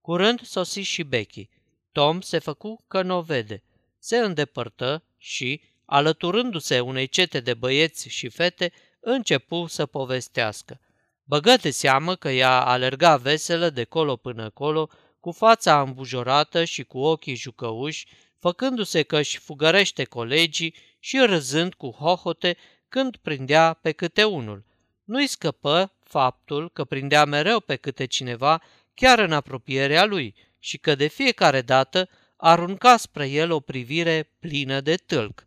Curând 0.00 0.40
sosi 0.40 0.80
și 0.80 1.02
Becky. 1.02 1.48
Tom 1.92 2.20
se 2.20 2.38
făcu 2.38 2.84
că 2.88 3.02
nu 3.02 3.16
o 3.16 3.20
vede. 3.20 3.62
Se 3.98 4.16
îndepărtă 4.16 5.02
și, 5.18 5.62
alăturându-se 5.84 6.80
unei 6.80 7.06
cete 7.06 7.40
de 7.40 7.54
băieți 7.54 8.08
și 8.08 8.28
fete, 8.28 8.72
începu 9.00 9.66
să 9.66 9.86
povestească. 9.86 10.80
Băgă 11.24 11.56
de 11.56 11.70
seamă 11.70 12.14
că 12.14 12.30
ea 12.30 12.64
alerga 12.64 13.16
veselă 13.16 13.70
de 13.70 13.84
colo 13.84 14.16
până 14.16 14.50
colo, 14.50 14.90
cu 15.20 15.32
fața 15.32 15.80
îmbujorată 15.80 16.64
și 16.64 16.82
cu 16.82 16.98
ochii 16.98 17.34
jucăuși, 17.34 18.06
făcându-se 18.38 19.02
că 19.02 19.18
își 19.18 19.38
fugărește 19.38 20.04
colegii 20.04 20.74
și 20.98 21.18
râzând 21.18 21.74
cu 21.74 21.90
hohote 21.90 22.56
când 22.88 23.16
prindea 23.16 23.72
pe 23.72 23.92
câte 23.92 24.24
unul. 24.24 24.64
Nu-i 25.06 25.26
scăpă 25.26 25.92
faptul 26.02 26.70
că 26.70 26.84
prindea 26.84 27.24
mereu 27.24 27.60
pe 27.60 27.76
câte 27.76 28.04
cineva 28.04 28.62
chiar 28.94 29.18
în 29.18 29.32
apropierea 29.32 30.04
lui 30.04 30.34
și 30.58 30.78
că 30.78 30.94
de 30.94 31.06
fiecare 31.06 31.62
dată 31.62 32.08
arunca 32.36 32.96
spre 32.96 33.28
el 33.28 33.50
o 33.50 33.60
privire 33.60 34.30
plină 34.38 34.80
de 34.80 34.94
tâlc. 34.94 35.46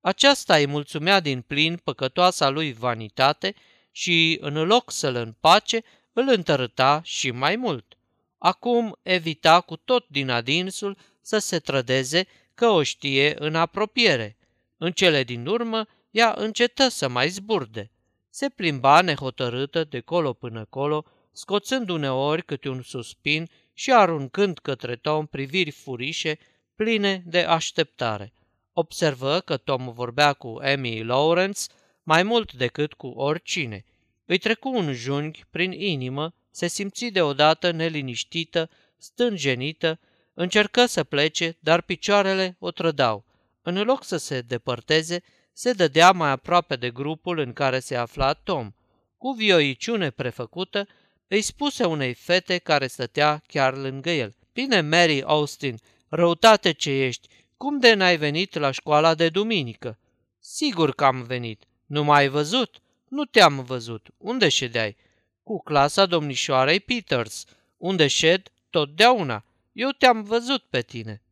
Aceasta 0.00 0.56
îi 0.56 0.66
mulțumea 0.66 1.20
din 1.20 1.40
plin 1.40 1.76
păcătoasa 1.76 2.48
lui 2.48 2.72
vanitate 2.72 3.54
și, 3.90 4.38
în 4.40 4.54
loc 4.54 4.90
să-l 4.90 5.14
împace, 5.14 5.82
îl 6.12 6.28
întărâta 6.28 7.00
și 7.04 7.30
mai 7.30 7.56
mult. 7.56 7.98
Acum 8.38 8.98
evita 9.02 9.60
cu 9.60 9.76
tot 9.76 10.06
din 10.08 10.30
adinsul 10.30 10.96
să 11.20 11.38
se 11.38 11.58
trădeze 11.58 12.26
că 12.54 12.66
o 12.66 12.82
știe 12.82 13.34
în 13.38 13.54
apropiere. 13.54 14.36
În 14.76 14.92
cele 14.92 15.24
din 15.24 15.46
urmă, 15.46 15.86
ea 16.10 16.34
încetă 16.36 16.88
să 16.88 17.08
mai 17.08 17.28
zburde. 17.28 17.90
Se 18.30 18.48
plimba 18.48 19.00
nehotărâtă 19.00 19.84
de 19.84 20.00
colo 20.00 20.32
până 20.32 20.64
colo, 20.64 21.04
scoțând 21.32 21.88
uneori 21.88 22.44
câte 22.44 22.68
un 22.68 22.82
suspin 22.82 23.48
și 23.72 23.92
aruncând 23.92 24.58
către 24.58 24.96
Tom 24.96 25.26
priviri 25.26 25.70
furișe, 25.70 26.38
pline 26.74 27.22
de 27.26 27.40
așteptare. 27.40 28.32
Observă 28.72 29.40
că 29.40 29.56
Tom 29.56 29.92
vorbea 29.92 30.32
cu 30.32 30.58
Amy 30.62 31.02
Lawrence 31.02 31.60
mai 32.02 32.22
mult 32.22 32.52
decât 32.52 32.92
cu 32.92 33.06
oricine. 33.06 33.84
Îi 34.26 34.38
trecu 34.38 34.68
un 34.68 34.92
junghi 34.92 35.44
prin 35.50 35.72
inimă, 35.72 36.34
se 36.50 36.66
simți 36.66 37.06
deodată 37.06 37.70
neliniștită, 37.70 38.70
stânjenită, 38.96 40.00
încercă 40.34 40.86
să 40.86 41.04
plece, 41.04 41.56
dar 41.60 41.80
picioarele 41.80 42.56
o 42.58 42.70
trădau. 42.70 43.24
În 43.62 43.82
loc 43.82 44.04
să 44.04 44.16
se 44.16 44.40
depărteze, 44.40 45.22
se 45.52 45.72
dădea 45.72 46.12
mai 46.12 46.30
aproape 46.30 46.76
de 46.76 46.90
grupul 46.90 47.38
în 47.38 47.52
care 47.52 47.78
se 47.78 47.96
afla 47.96 48.32
Tom. 48.32 48.72
Cu 49.16 49.30
vioiciune 49.30 50.10
prefăcută, 50.10 50.86
îi 51.28 51.42
spuse 51.42 51.84
unei 51.84 52.14
fete 52.14 52.58
care 52.58 52.86
stătea 52.86 53.42
chiar 53.46 53.76
lângă 53.76 54.10
el. 54.10 54.34
Bine, 54.52 54.80
Mary 54.80 55.22
Austin, 55.22 55.78
răutate 56.08 56.72
ce 56.72 56.90
ești, 56.90 57.28
cum 57.56 57.78
de 57.78 57.94
n-ai 57.94 58.16
venit 58.16 58.54
la 58.54 58.70
școala 58.70 59.14
de 59.14 59.28
duminică? 59.28 59.98
Sigur 60.38 60.94
că 60.94 61.04
am 61.04 61.22
venit. 61.22 61.64
Nu 61.86 62.04
m-ai 62.04 62.28
văzut? 62.28 62.80
Nu 63.08 63.24
te-am 63.24 63.64
văzut. 63.64 64.08
Unde 64.16 64.48
ședeai? 64.48 64.96
Cu 65.42 65.62
clasa 65.62 66.06
domnișoarei 66.06 66.80
Peters. 66.80 67.44
Unde 67.76 68.06
șed? 68.06 68.52
Totdeauna. 68.70 69.44
Eu 69.72 69.90
te-am 69.90 70.22
văzut 70.22 70.62
pe 70.62 70.80
tine. 70.80 71.22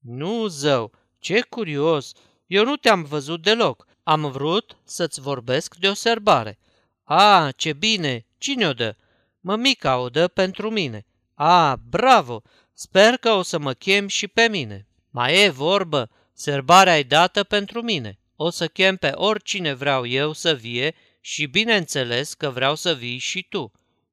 Nu, 0.00 0.46
zău, 0.46 0.92
ce 1.18 1.40
curios! 1.40 2.12
Eu 2.46 2.64
nu 2.64 2.76
te-am 2.76 3.02
văzut 3.02 3.42
deloc. 3.42 3.86
Am 4.02 4.30
vrut 4.30 4.76
să-ți 4.84 5.20
vorbesc 5.20 5.74
de 5.74 5.88
o 5.88 5.94
serbare. 5.94 6.58
A, 7.04 7.50
ce 7.56 7.72
bine! 7.72 8.26
Cine 8.38 8.66
o 8.66 8.72
dă? 8.72 8.96
Mămica 9.40 9.98
o 9.98 10.08
dă 10.08 10.28
pentru 10.28 10.70
mine. 10.70 11.06
A, 11.34 11.76
bravo! 11.76 12.42
sper 12.72 13.16
că 13.16 13.30
o 13.30 13.42
să 13.42 13.58
mă 13.58 13.72
chem 13.72 14.08
și 14.08 14.28
pe 14.28 14.48
mine. 14.48 14.86
Mai 15.10 15.42
e 15.42 15.48
vorbă, 15.48 16.10
serbarea 16.32 16.98
e 16.98 17.02
dată 17.02 17.44
pentru 17.44 17.82
mine. 17.82 18.18
O 18.36 18.50
să 18.50 18.68
chem 18.68 18.96
pe 18.96 19.10
oricine 19.14 19.72
vreau 19.72 20.06
eu 20.06 20.32
să 20.32 20.54
vie 20.54 20.94
și 21.20 21.46
bineînțeles 21.46 22.34
că 22.34 22.50
vreau 22.50 22.74
să 22.74 22.94
vii 22.94 23.18
și 23.18 23.42
tu. 23.42 23.72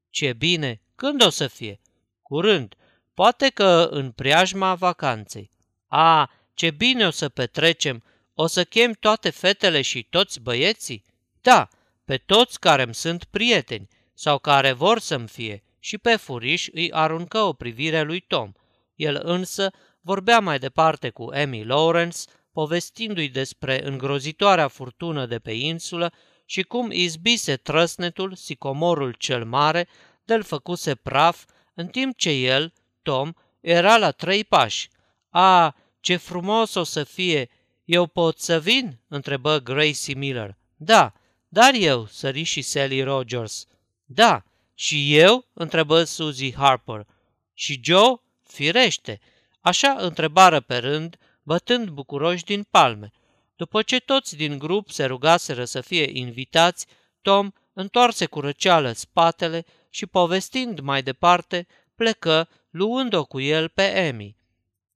Ce 0.09 0.33
bine, 0.33 0.81
când 0.95 1.25
o 1.25 1.29
să 1.29 1.47
fie? 1.47 1.79
Curând, 2.21 2.75
poate 3.13 3.49
că 3.49 3.87
în 3.91 4.11
preajma 4.11 4.75
vacanței. 4.75 5.51
A, 5.87 6.31
ce 6.53 6.71
bine 6.71 7.07
o 7.07 7.09
să 7.09 7.29
petrecem, 7.29 8.03
o 8.41 8.47
să 8.47 8.63
chem 8.63 8.91
toate 8.99 9.29
fetele 9.29 9.81
și 9.81 10.03
toți 10.03 10.39
băieții? 10.39 11.03
Da, 11.41 11.67
pe 12.05 12.17
toți 12.17 12.59
care 12.59 12.81
îmi 12.83 12.95
sunt 12.95 13.23
prieteni 13.23 13.87
sau 14.13 14.39
care 14.39 14.71
vor 14.71 14.99
să-mi 14.99 15.27
fie. 15.27 15.63
Și 15.79 15.97
pe 15.97 16.15
furiș 16.15 16.67
îi 16.73 16.91
aruncă 16.91 17.37
o 17.37 17.53
privire 17.53 18.01
lui 18.01 18.19
Tom. 18.19 18.51
El 18.95 19.19
însă 19.23 19.71
vorbea 20.01 20.39
mai 20.39 20.59
departe 20.59 21.09
cu 21.09 21.29
Amy 21.33 21.63
Lawrence, 21.63 22.17
povestindu-i 22.51 23.29
despre 23.29 23.87
îngrozitoarea 23.87 24.67
furtună 24.67 25.25
de 25.25 25.39
pe 25.39 25.51
insulă 25.51 26.13
și 26.45 26.61
cum 26.61 26.91
izbise 26.91 27.55
trăsnetul, 27.55 28.35
sicomorul 28.35 29.13
cel 29.13 29.45
mare, 29.45 29.87
de-l 30.23 30.43
făcuse 30.43 30.95
praf, 30.95 31.45
în 31.73 31.87
timp 31.87 32.17
ce 32.17 32.29
el, 32.29 32.73
Tom, 33.01 33.31
era 33.59 33.97
la 33.97 34.11
trei 34.11 34.43
pași. 34.43 34.89
A, 35.29 35.75
ce 35.99 36.15
frumos 36.15 36.73
o 36.73 36.83
să 36.83 37.03
fie! 37.03 37.49
Eu 37.91 38.07
pot 38.07 38.39
să 38.39 38.59
vin?" 38.59 38.99
întrebă 39.07 39.59
Gracie 39.59 40.13
Miller. 40.13 40.57
Da, 40.75 41.13
dar 41.47 41.73
eu, 41.73 42.05
sări 42.05 42.43
și 42.43 42.61
Sally 42.61 43.03
Rogers. 43.03 43.67
Da, 44.05 44.43
și 44.73 45.17
eu?" 45.17 45.45
întrebă 45.53 46.03
Suzy 46.03 46.53
Harper. 46.53 47.05
Și 47.53 47.79
Joe? 47.83 48.21
Firește. 48.43 49.19
Așa 49.61 49.95
întrebară 49.99 50.59
pe 50.59 50.77
rând, 50.77 51.17
bătând 51.43 51.89
bucuroși 51.89 52.43
din 52.43 52.63
palme. 52.69 53.11
După 53.55 53.81
ce 53.81 53.99
toți 53.99 54.35
din 54.35 54.57
grup 54.57 54.89
se 54.89 55.05
rugaseră 55.05 55.65
să 55.65 55.81
fie 55.81 56.09
invitați, 56.17 56.85
Tom 57.21 57.51
întoarse 57.73 58.25
cu 58.25 58.39
răceală 58.39 58.91
spatele 58.91 59.65
și 59.89 60.05
povestind 60.05 60.79
mai 60.79 61.03
departe, 61.03 61.67
plecă, 61.95 62.49
luând-o 62.69 63.25
cu 63.25 63.39
el 63.39 63.67
pe 63.69 64.09
Amy. 64.09 64.35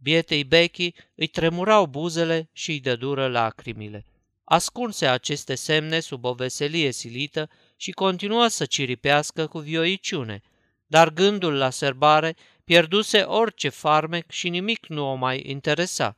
Bietei 0.05 0.43
Becky 0.43 0.93
îi 1.15 1.27
tremurau 1.27 1.85
buzele 1.85 2.49
și 2.51 2.71
îi 2.71 2.79
dădură 2.79 3.27
lacrimile. 3.27 4.05
Ascunse 4.43 5.07
aceste 5.07 5.55
semne 5.55 5.99
sub 5.99 6.25
o 6.25 6.33
veselie 6.33 6.91
silită 6.91 7.49
și 7.75 7.91
continuă 7.91 8.47
să 8.47 8.65
ciripească 8.65 9.47
cu 9.47 9.59
vioiciune, 9.59 10.41
dar 10.87 11.09
gândul 11.09 11.53
la 11.53 11.69
serbare 11.69 12.35
pierduse 12.63 13.21
orice 13.21 13.69
farmec 13.69 14.31
și 14.31 14.49
nimic 14.49 14.85
nu 14.87 15.11
o 15.11 15.13
mai 15.13 15.43
interesa. 15.45 16.15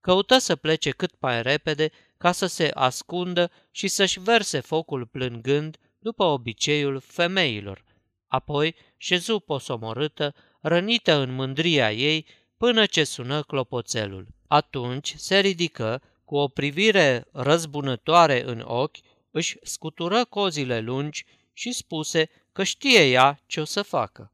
Căută 0.00 0.38
să 0.38 0.56
plece 0.56 0.90
cât 0.90 1.12
mai 1.18 1.42
repede 1.42 1.90
ca 2.18 2.32
să 2.32 2.46
se 2.46 2.70
ascundă 2.74 3.50
și 3.70 3.88
să-și 3.88 4.20
verse 4.20 4.60
focul 4.60 5.06
plângând 5.06 5.76
după 5.98 6.24
obiceiul 6.24 7.00
femeilor. 7.06 7.84
Apoi 8.26 8.74
șezu 8.96 9.38
posomorâtă, 9.38 10.34
rănită 10.60 11.14
în 11.14 11.34
mândria 11.34 11.92
ei, 11.92 12.26
până 12.62 12.86
ce 12.86 13.04
sună 13.04 13.42
clopoțelul. 13.42 14.26
Atunci 14.48 15.14
se 15.16 15.38
ridică, 15.38 16.02
cu 16.24 16.36
o 16.36 16.48
privire 16.48 17.26
răzbunătoare 17.32 18.42
în 18.44 18.62
ochi, 18.66 18.96
își 19.30 19.56
scutură 19.62 20.24
cozile 20.24 20.80
lungi 20.80 21.24
și 21.52 21.72
spuse 21.72 22.30
că 22.52 22.62
știe 22.62 23.10
ea 23.10 23.40
ce 23.46 23.60
o 23.60 23.64
să 23.64 23.82
facă. 23.82 24.32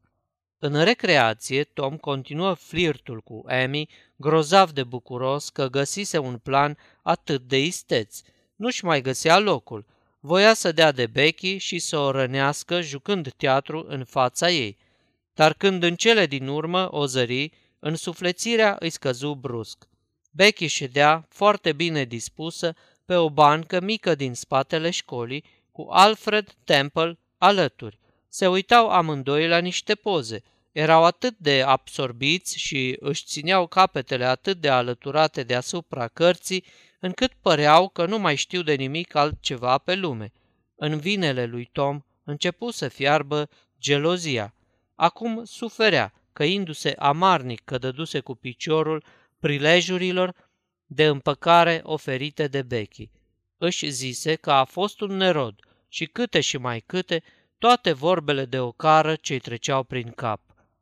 În 0.59 0.83
recreație, 0.83 1.63
Tom 1.63 1.97
continuă 1.97 2.53
flirtul 2.53 3.21
cu 3.21 3.43
Amy, 3.47 3.89
grozav 4.15 4.71
de 4.71 4.83
bucuros 4.83 5.49
că 5.49 5.67
găsise 5.67 6.17
un 6.17 6.37
plan 6.37 6.77
atât 7.01 7.41
de 7.41 7.63
isteț. 7.63 8.21
Nu-și 8.55 8.85
mai 8.85 9.01
găsea 9.01 9.39
locul. 9.39 9.85
Voia 10.19 10.53
să 10.53 10.71
dea 10.71 10.91
de 10.91 11.07
Becky 11.07 11.57
și 11.57 11.79
să 11.79 11.97
o 11.97 12.11
rănească 12.11 12.81
jucând 12.81 13.33
teatru 13.37 13.85
în 13.87 14.03
fața 14.03 14.49
ei. 14.49 14.77
Dar 15.33 15.53
când 15.53 15.83
în 15.83 15.95
cele 15.95 16.25
din 16.25 16.47
urmă 16.47 16.95
o 16.95 17.05
zări, 17.05 17.51
însuflețirea 17.79 18.75
îi 18.79 18.89
scăzu 18.89 19.33
brusc. 19.33 19.87
Becky 20.31 20.67
ședea, 20.67 21.25
foarte 21.29 21.73
bine 21.73 22.03
dispusă, 22.03 22.75
pe 23.05 23.15
o 23.15 23.29
bancă 23.29 23.81
mică 23.81 24.15
din 24.15 24.33
spatele 24.33 24.89
școlii, 24.89 25.43
cu 25.71 25.87
Alfred 25.89 26.55
Temple 26.63 27.19
alături. 27.37 27.99
Se 28.27 28.47
uitau 28.47 28.89
amândoi 28.89 29.47
la 29.47 29.57
niște 29.57 29.95
poze. 29.95 30.43
Erau 30.71 31.03
atât 31.03 31.37
de 31.37 31.61
absorbiți 31.61 32.57
și 32.57 32.97
își 32.99 33.25
țineau 33.25 33.67
capetele 33.67 34.25
atât 34.25 34.57
de 34.57 34.69
alăturate 34.69 35.43
deasupra 35.43 36.07
cărții, 36.07 36.65
încât 36.99 37.31
păreau 37.41 37.89
că 37.89 38.05
nu 38.05 38.19
mai 38.19 38.35
știu 38.35 38.61
de 38.61 38.73
nimic 38.73 39.15
altceva 39.15 39.77
pe 39.77 39.95
lume. 39.95 40.31
În 40.75 40.97
vinele 40.99 41.45
lui 41.45 41.69
Tom 41.71 42.01
începu 42.23 42.71
să 42.71 42.87
fiarbă 42.87 43.49
gelozia. 43.79 44.53
Acum 44.95 45.43
suferea, 45.45 46.13
căindu-se 46.39 46.93
amarnic 46.97 47.61
că 47.63 47.77
dăduse 47.77 48.19
cu 48.19 48.35
piciorul 48.35 49.03
prilejurilor 49.39 50.35
de 50.85 51.05
împăcare 51.05 51.79
oferite 51.83 52.47
de 52.47 52.61
Becky. 52.61 53.09
Își 53.57 53.89
zise 53.89 54.35
că 54.35 54.51
a 54.51 54.63
fost 54.63 55.01
un 55.01 55.15
nerod 55.15 55.55
și 55.87 56.05
câte 56.05 56.39
și 56.41 56.57
mai 56.57 56.79
câte 56.79 57.23
toate 57.57 57.91
vorbele 57.91 58.45
de 58.45 58.59
ocară 58.59 59.15
ce-i 59.15 59.39
treceau 59.39 59.83
prin 59.83 60.11
cap. 60.11 60.41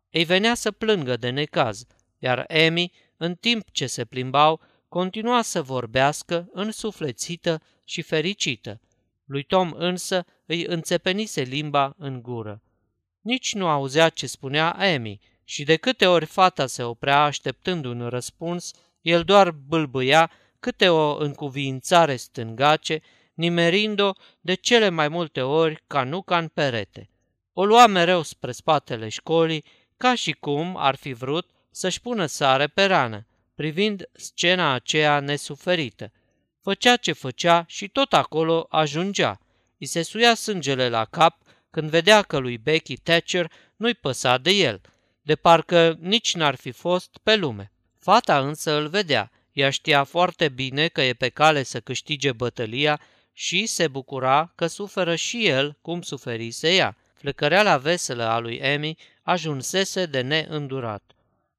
Ei 0.09 0.23
venea 0.23 0.53
să 0.53 0.71
plângă 0.71 1.17
de 1.17 1.29
necaz, 1.29 1.85
iar 2.19 2.45
Amy, 2.67 2.91
în 3.17 3.35
timp 3.35 3.71
ce 3.71 3.87
se 3.87 4.05
plimbau, 4.05 4.61
continua 4.87 5.41
să 5.41 5.61
vorbească 5.61 6.49
însuflețită 6.51 7.61
și 7.83 8.01
fericită. 8.01 8.81
Lui 9.25 9.43
Tom 9.43 9.71
însă 9.75 10.25
îi 10.45 10.65
înțepenise 10.65 11.41
limba 11.41 11.93
în 11.97 12.21
gură. 12.21 12.61
Nici 13.21 13.53
nu 13.53 13.67
auzea 13.67 14.09
ce 14.09 14.27
spunea 14.27 14.71
Amy 14.71 15.19
și 15.49 15.63
de 15.63 15.75
câte 15.75 16.05
ori 16.05 16.25
fata 16.25 16.65
se 16.65 16.83
oprea 16.83 17.23
așteptând 17.23 17.85
un 17.85 18.07
răspuns, 18.07 18.71
el 19.01 19.23
doar 19.23 19.51
bâlbâia 19.51 20.31
câte 20.59 20.89
o 20.89 21.17
încuviințare 21.17 22.15
stângace, 22.15 23.01
nimerind-o 23.33 24.11
de 24.41 24.53
cele 24.53 24.89
mai 24.89 25.07
multe 25.07 25.41
ori 25.41 25.83
ca 25.87 26.03
nu 26.03 26.21
ca 26.21 26.37
în 26.37 26.47
perete. 26.47 27.09
O 27.53 27.65
lua 27.65 27.87
mereu 27.87 28.21
spre 28.21 28.51
spatele 28.51 29.09
școlii, 29.09 29.63
ca 29.97 30.15
și 30.15 30.31
cum 30.31 30.75
ar 30.77 30.95
fi 30.95 31.13
vrut 31.13 31.49
să-și 31.71 32.01
pună 32.01 32.25
sare 32.25 32.67
pe 32.67 32.85
rană, 32.85 33.27
privind 33.55 34.09
scena 34.11 34.73
aceea 34.73 35.19
nesuferită. 35.19 36.11
Făcea 36.61 36.95
ce 36.95 37.11
făcea 37.11 37.65
și 37.67 37.87
tot 37.87 38.13
acolo 38.13 38.67
ajungea. 38.69 39.39
I 39.77 39.85
se 39.85 40.01
suia 40.01 40.33
sângele 40.33 40.89
la 40.89 41.05
cap 41.05 41.41
când 41.69 41.89
vedea 41.89 42.21
că 42.21 42.37
lui 42.37 42.57
Becky 42.57 42.97
Thatcher 42.97 43.51
nu-i 43.75 43.93
păsa 43.93 44.37
de 44.37 44.51
el, 44.51 44.81
de 45.27 45.35
parcă 45.35 45.97
nici 45.99 46.35
n-ar 46.35 46.55
fi 46.55 46.71
fost 46.71 47.17
pe 47.23 47.35
lume. 47.35 47.71
Fata 47.99 48.39
însă 48.39 48.71
îl 48.71 48.87
vedea, 48.87 49.31
ea 49.51 49.69
știa 49.69 50.03
foarte 50.03 50.49
bine 50.49 50.87
că 50.87 51.01
e 51.01 51.13
pe 51.13 51.29
cale 51.29 51.63
să 51.63 51.79
câștige 51.79 52.31
bătălia 52.31 53.01
și 53.33 53.65
se 53.65 53.87
bucura 53.87 54.51
că 54.55 54.67
suferă 54.67 55.15
și 55.15 55.47
el 55.47 55.77
cum 55.81 56.01
suferise 56.01 56.75
ea. 56.75 56.97
Flecăreala 57.13 57.77
veselă 57.77 58.23
a 58.23 58.39
lui 58.39 58.61
Amy 58.61 58.97
ajunsese 59.21 60.05
de 60.05 60.21
neîndurat. 60.21 61.03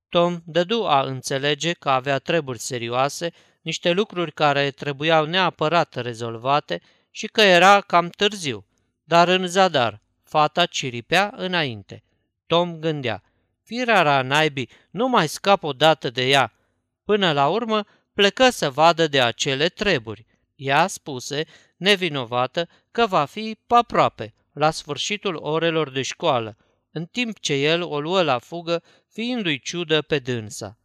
Tom 0.09 0.40
dădu 0.44 0.85
a 0.87 1.02
înțelege 1.02 1.72
că 1.72 1.90
avea 1.90 2.18
treburi 2.18 2.59
serioase, 2.59 3.33
niște 3.62 3.90
lucruri 3.90 4.33
care 4.33 4.70
trebuiau 4.70 5.24
neapărat 5.24 5.94
rezolvate 5.94 6.81
și 7.11 7.26
că 7.26 7.40
era 7.40 7.81
cam 7.81 8.09
târziu. 8.09 8.66
Dar 9.04 9.28
în 9.28 9.46
zadar, 9.46 10.00
fata 10.24 10.66
ciripea 10.66 11.33
înainte. 11.37 12.02
Tom 12.46 12.78
gândea, 12.78 13.22
firara 13.68 14.22
naibii 14.22 14.70
nu 14.90 15.09
mai 15.09 15.28
scap 15.28 15.62
odată 15.62 16.11
de 16.11 16.28
ea. 16.28 16.52
Până 17.04 17.33
la 17.33 17.48
urmă 17.48 17.85
plecă 18.14 18.50
să 18.50 18.70
vadă 18.70 19.07
de 19.07 19.20
acele 19.20 19.68
treburi. 19.68 20.26
Ea 20.54 20.87
spuse, 20.87 21.44
nevinovată, 21.76 22.68
că 22.90 23.07
va 23.07 23.24
fi 23.24 23.59
aproape, 23.66 24.35
la 24.52 24.70
sfârșitul 24.70 25.35
orelor 25.35 25.90
de 25.90 26.02
școală, 26.02 26.57
în 26.90 27.07
timp 27.07 27.38
ce 27.38 27.52
el 27.54 27.83
o 27.83 28.00
luă 28.00 28.22
la 28.22 28.38
fugă, 28.38 28.83
fiindu-i 29.09 29.61
ciudă 29.61 30.02
pe 30.02 30.18
dânsa. 30.18 30.78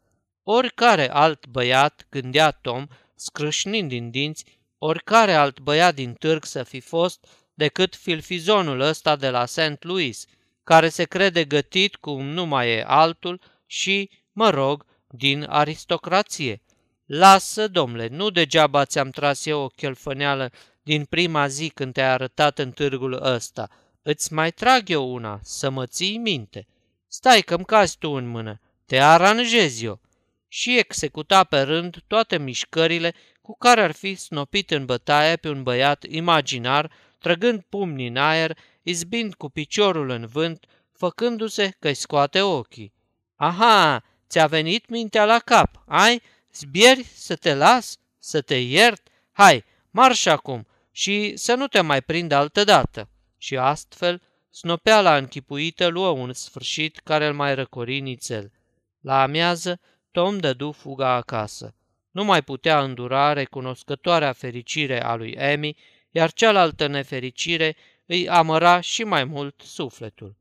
Oricare 0.43 1.12
alt 1.12 1.48
băiat, 1.48 2.08
gândea 2.10 2.52
Tom, 2.52 2.86
scrâșnind 3.15 3.89
din 3.89 4.10
dinți, 4.10 4.46
oricare 4.78 5.34
alt 5.34 5.60
băiat 5.60 5.96
din 5.96 6.13
târg 6.13 6.46
să 6.46 6.63
fi 6.63 6.80
fost 6.80 7.28
decât 7.54 7.96
filfizonul 7.96 8.80
ăsta 8.80 9.15
de 9.15 9.30
la 9.30 9.46
St. 9.46 9.78
Louis, 9.80 10.26
care 10.63 10.89
se 10.89 11.04
crede 11.04 11.43
gătit 11.43 11.95
cum 11.95 12.26
nu 12.26 12.45
mai 12.45 12.69
e 12.69 12.84
altul 12.88 13.41
și, 13.65 14.10
mă 14.32 14.49
rog, 14.49 14.86
din 15.08 15.45
aristocrație. 15.49 16.62
Lasă, 17.06 17.67
domnule, 17.67 18.08
nu 18.08 18.30
degeaba 18.30 18.86
ți-am 18.86 19.10
tras 19.10 19.45
eu 19.45 19.60
o 19.60 19.67
chelfăneală 19.67 20.52
din 20.84 21.06
prima 21.06 21.47
zi 21.47 21.69
când 21.69 21.93
te-ai 21.93 22.10
arătat 22.10 22.60
în 22.60 22.71
târgul 22.71 23.19
ăsta. 23.23 23.69
Îți 24.02 24.34
mai 24.34 24.52
trag 24.52 24.89
eu 24.89 25.13
una, 25.13 25.39
să 25.43 25.69
mă 25.69 25.86
ții 25.86 26.17
minte. 26.17 26.67
Stai 27.08 27.41
că-mi 27.41 27.65
cazi 27.65 27.97
tu 27.97 28.10
în 28.10 28.28
mână. 28.28 28.60
te 28.86 28.99
aranjez 28.99 29.82
eu. 29.82 30.02
Și 30.47 30.78
executa 30.78 31.43
pe 31.43 31.62
rând 31.62 31.97
toate 32.08 32.38
mișcările 32.38 33.13
cu 33.41 33.58
care 33.58 33.82
ar 33.82 33.91
fi 33.91 34.15
snopit 34.15 34.71
în 34.71 34.86
bătaie 34.86 35.36
pe 35.36 35.49
un 35.49 35.63
băiat 35.63 36.04
imaginar, 36.04 36.91
trăgând 37.19 37.62
pumnii 37.69 38.08
în 38.08 38.17
aer, 38.17 38.58
izbind 38.84 39.34
cu 39.34 39.50
piciorul 39.50 40.10
în 40.10 40.26
vânt, 40.26 40.65
făcându-se 40.91 41.76
că-i 41.80 41.93
scoate 41.93 42.41
ochii. 42.41 42.93
Aha, 43.36 44.04
ți-a 44.30 44.48
venit 44.48 44.89
mintea 44.89 45.26
la 45.26 45.39
cap, 45.39 45.84
ai? 45.88 46.22
Zbieri 46.54 47.04
să 47.04 47.36
te 47.36 47.54
las? 47.54 47.98
Să 48.19 48.41
te 48.41 48.56
iert? 48.56 49.08
Hai, 49.32 49.63
marș 49.91 50.26
acum 50.26 50.67
și 50.91 51.36
să 51.36 51.56
nu 51.56 51.67
te 51.67 51.82
mai 51.82 52.02
prind 52.02 52.32
altă 52.32 52.63
dată. 52.63 53.10
Și 53.38 53.58
astfel, 53.58 54.22
snopeala 54.50 55.17
închipuită 55.17 55.88
luă 55.88 56.10
un 56.10 56.34
sfârșit 56.34 56.98
care 56.98 57.28
îl 57.28 57.34
mai 57.34 57.56
răcori 57.56 58.00
nițel. 58.00 58.52
La 59.00 59.22
amiază, 59.22 59.80
Tom 60.12 60.38
dădu 60.38 60.72
fuga 60.72 61.10
acasă. 61.10 61.76
Nu 62.12 62.24
mai 62.24 62.41
putea 62.41 62.84
îndura 62.84 63.34
recunoscătoarea 63.34 64.34
fericire 64.34 65.04
a 65.04 65.15
lui 65.15 65.32
Emi, 65.32 65.78
iar 66.12 66.32
cealaltă 66.32 66.88
nefericire 66.88 67.76
îi 68.06 68.30
amăra 68.30 68.80
și 68.80 69.04
mai 69.04 69.24
mult 69.24 69.62
sufletul. 69.66 70.36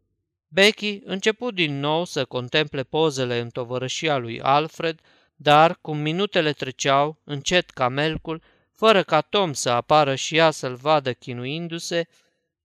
Becky 0.48 1.00
început 1.04 1.54
din 1.54 1.80
nou 1.80 2.04
să 2.04 2.24
contemple 2.24 2.82
pozele 2.82 3.38
în 3.38 3.48
tovărășia 3.48 4.16
lui 4.16 4.40
Alfred, 4.40 5.00
dar, 5.34 5.78
cum 5.80 5.98
minutele 5.98 6.52
treceau, 6.52 7.20
încet 7.24 7.70
ca 7.70 7.88
melcul, 7.88 8.42
fără 8.72 9.02
ca 9.02 9.20
Tom 9.20 9.52
să 9.52 9.70
apară 9.70 10.14
și 10.14 10.36
ea 10.36 10.50
să-l 10.50 10.74
vadă 10.74 11.12
chinuindu-se, 11.12 12.08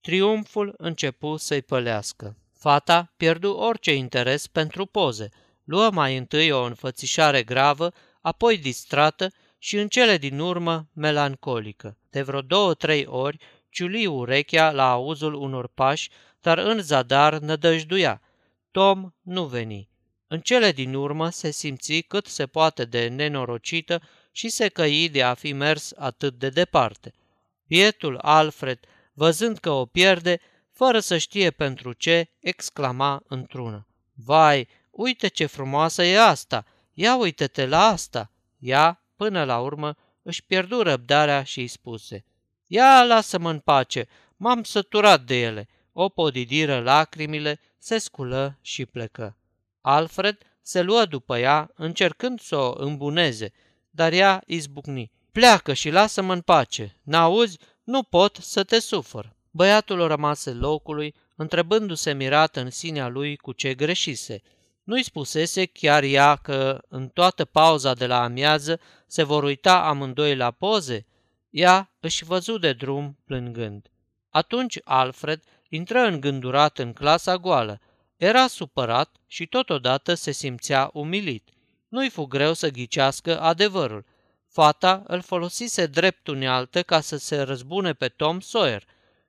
triumful 0.01 0.73
începu 0.77 1.37
să-i 1.37 1.61
pălească. 1.61 2.37
Fata 2.53 3.13
pierdu 3.17 3.51
orice 3.51 3.93
interes 3.93 4.47
pentru 4.47 4.85
poze, 4.85 5.29
luă 5.63 5.89
mai 5.91 6.17
întâi 6.17 6.51
o 6.51 6.63
înfățișare 6.63 7.43
gravă, 7.43 7.91
apoi 8.21 8.57
distrată 8.57 9.31
și 9.57 9.77
în 9.77 9.87
cele 9.87 10.17
din 10.17 10.39
urmă 10.39 10.87
melancolică. 10.93 11.97
De 12.09 12.21
vreo 12.21 12.41
două-trei 12.41 13.05
ori 13.05 13.37
ciuli 13.77 14.05
urechea 14.05 14.71
la 14.71 14.91
auzul 14.91 15.33
unor 15.33 15.67
pași, 15.67 16.09
dar 16.41 16.57
în 16.57 16.81
zadar 16.81 17.37
nădăjduia. 17.37 18.21
Tom 18.71 19.11
nu 19.21 19.45
veni. 19.45 19.89
În 20.27 20.39
cele 20.39 20.71
din 20.71 20.93
urmă 20.93 21.29
se 21.29 21.51
simți 21.51 21.99
cât 21.99 22.25
se 22.25 22.47
poate 22.47 22.85
de 22.85 23.07
nenorocită 23.07 24.01
și 24.31 24.49
se 24.49 24.67
căi 24.67 25.09
de 25.09 25.23
a 25.23 25.33
fi 25.33 25.53
mers 25.53 25.93
atât 25.97 26.33
de 26.33 26.49
departe. 26.49 27.13
Bietul 27.67 28.17
Alfred, 28.17 28.79
văzând 29.13 29.57
că 29.57 29.69
o 29.69 29.85
pierde, 29.85 30.39
fără 30.71 30.99
să 30.99 31.17
știe 31.17 31.51
pentru 31.51 31.93
ce, 31.93 32.29
exclama 32.39 33.23
într-una. 33.27 33.87
Vai, 34.13 34.67
uite 34.91 35.27
ce 35.27 35.45
frumoasă 35.45 36.03
e 36.03 36.19
asta! 36.19 36.65
Ia 36.93 37.17
uite-te 37.17 37.65
la 37.65 37.83
asta! 37.83 38.31
Ea, 38.59 39.03
până 39.15 39.43
la 39.43 39.59
urmă, 39.59 39.95
își 40.21 40.43
pierdu 40.43 40.81
răbdarea 40.81 41.43
și 41.43 41.59
îi 41.59 41.67
spuse. 41.67 42.25
Ia, 42.67 43.03
lasă-mă 43.03 43.49
în 43.49 43.59
pace, 43.59 44.07
m-am 44.37 44.63
săturat 44.63 45.21
de 45.21 45.39
ele. 45.39 45.67
O 45.93 46.09
podidiră 46.09 46.79
lacrimile, 46.79 47.59
se 47.77 47.97
sculă 47.97 48.57
și 48.61 48.85
plecă. 48.85 49.37
Alfred 49.81 50.37
se 50.61 50.81
luă 50.81 51.05
după 51.05 51.37
ea, 51.37 51.71
încercând 51.75 52.39
să 52.39 52.55
o 52.55 52.73
îmbuneze, 52.77 53.51
dar 53.89 54.11
ea 54.11 54.43
izbucni. 54.45 55.11
Pleacă 55.31 55.73
și 55.73 55.89
lasă-mă 55.89 56.33
în 56.33 56.41
pace. 56.41 56.99
N-auzi? 57.03 57.57
Nu 57.83 58.03
pot 58.03 58.37
să 58.41 58.63
te 58.63 58.79
sufăr. 58.79 59.35
Băiatul 59.51 60.07
rămase 60.07 60.51
locului, 60.51 61.15
întrebându-se 61.35 62.13
mirat 62.13 62.55
în 62.55 62.69
sinea 62.69 63.07
lui 63.07 63.35
cu 63.35 63.51
ce 63.51 63.73
greșise. 63.73 64.41
Nu-i 64.83 65.03
spusese 65.03 65.65
chiar 65.65 66.03
ea 66.03 66.35
că 66.35 66.81
în 66.87 67.07
toată 67.07 67.45
pauza 67.45 67.93
de 67.93 68.07
la 68.07 68.23
amiază 68.23 68.79
se 69.07 69.23
vor 69.23 69.43
uita 69.43 69.87
amândoi 69.87 70.35
la 70.35 70.51
poze? 70.51 71.05
Ea 71.57 71.91
își 71.99 72.23
văzu 72.23 72.57
de 72.57 72.73
drum 72.73 73.17
plângând. 73.25 73.87
Atunci 74.29 74.79
Alfred 74.83 75.43
intră 75.69 75.99
îngândurat 75.99 76.77
în 76.77 76.93
clasa 76.93 77.37
goală. 77.37 77.79
Era 78.17 78.47
supărat 78.47 79.15
și 79.27 79.45
totodată 79.45 80.13
se 80.13 80.31
simțea 80.31 80.89
umilit. 80.93 81.49
Nu-i 81.87 82.09
fu 82.09 82.25
greu 82.25 82.53
să 82.53 82.69
ghicească 82.69 83.39
adevărul. 83.41 84.05
Fata 84.47 85.03
îl 85.07 85.21
folosise 85.21 85.85
drept 85.85 86.27
unealtă 86.27 86.83
ca 86.83 86.99
să 86.99 87.17
se 87.17 87.41
răzbune 87.41 87.93
pe 87.93 88.07
Tom 88.07 88.39
Sawyer. 88.39 88.83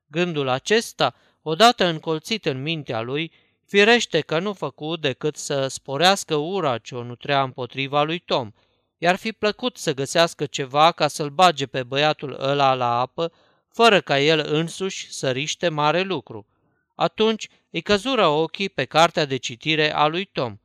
Gândul 0.06 0.48
acesta, 0.48 1.14
odată 1.42 1.84
încolțit 1.84 2.46
în 2.46 2.62
mintea 2.62 3.00
lui, 3.00 3.32
firește 3.64 4.20
că 4.20 4.38
nu 4.38 4.52
făcu 4.52 4.96
decât 4.96 5.36
să 5.36 5.68
sporească 5.68 6.34
ura 6.34 6.78
ce 6.78 6.94
o 6.94 7.02
nutrea 7.02 7.42
împotriva 7.42 8.02
lui 8.02 8.18
Tom. 8.18 8.52
I-ar 8.98 9.16
fi 9.16 9.32
plăcut 9.32 9.76
să 9.76 9.94
găsească 9.94 10.46
ceva 10.46 10.92
ca 10.92 11.08
să-l 11.08 11.30
bage 11.30 11.66
pe 11.66 11.82
băiatul 11.82 12.36
ăla 12.40 12.74
la 12.74 13.00
apă, 13.00 13.32
fără 13.72 14.00
ca 14.00 14.20
el 14.20 14.46
însuși 14.52 15.12
să 15.12 15.30
riște 15.30 15.68
mare 15.68 16.00
lucru. 16.00 16.46
Atunci 16.94 17.48
îi 17.70 17.80
căzură 17.80 18.26
ochii 18.26 18.68
pe 18.68 18.84
cartea 18.84 19.24
de 19.24 19.36
citire 19.36 19.94
a 19.94 20.06
lui 20.06 20.24
Tom. 20.24 20.58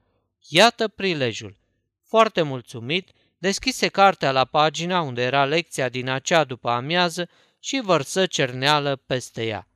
Iată 0.48 0.88
prilejul. 0.88 1.56
Foarte 2.04 2.42
mulțumit, 2.42 3.12
deschise 3.38 3.88
cartea 3.88 4.32
la 4.32 4.46
pagina 4.46 5.02
unde 5.02 5.22
era 5.22 5.46
lecția 5.46 5.90
din 5.90 6.10
acea 6.10 6.44
după 6.44 6.70
amiază 6.70 7.30
și 7.60 7.82
vărsă 7.84 8.26
cerneală 8.26 8.96
peste 8.96 9.46
ea. 9.46 9.68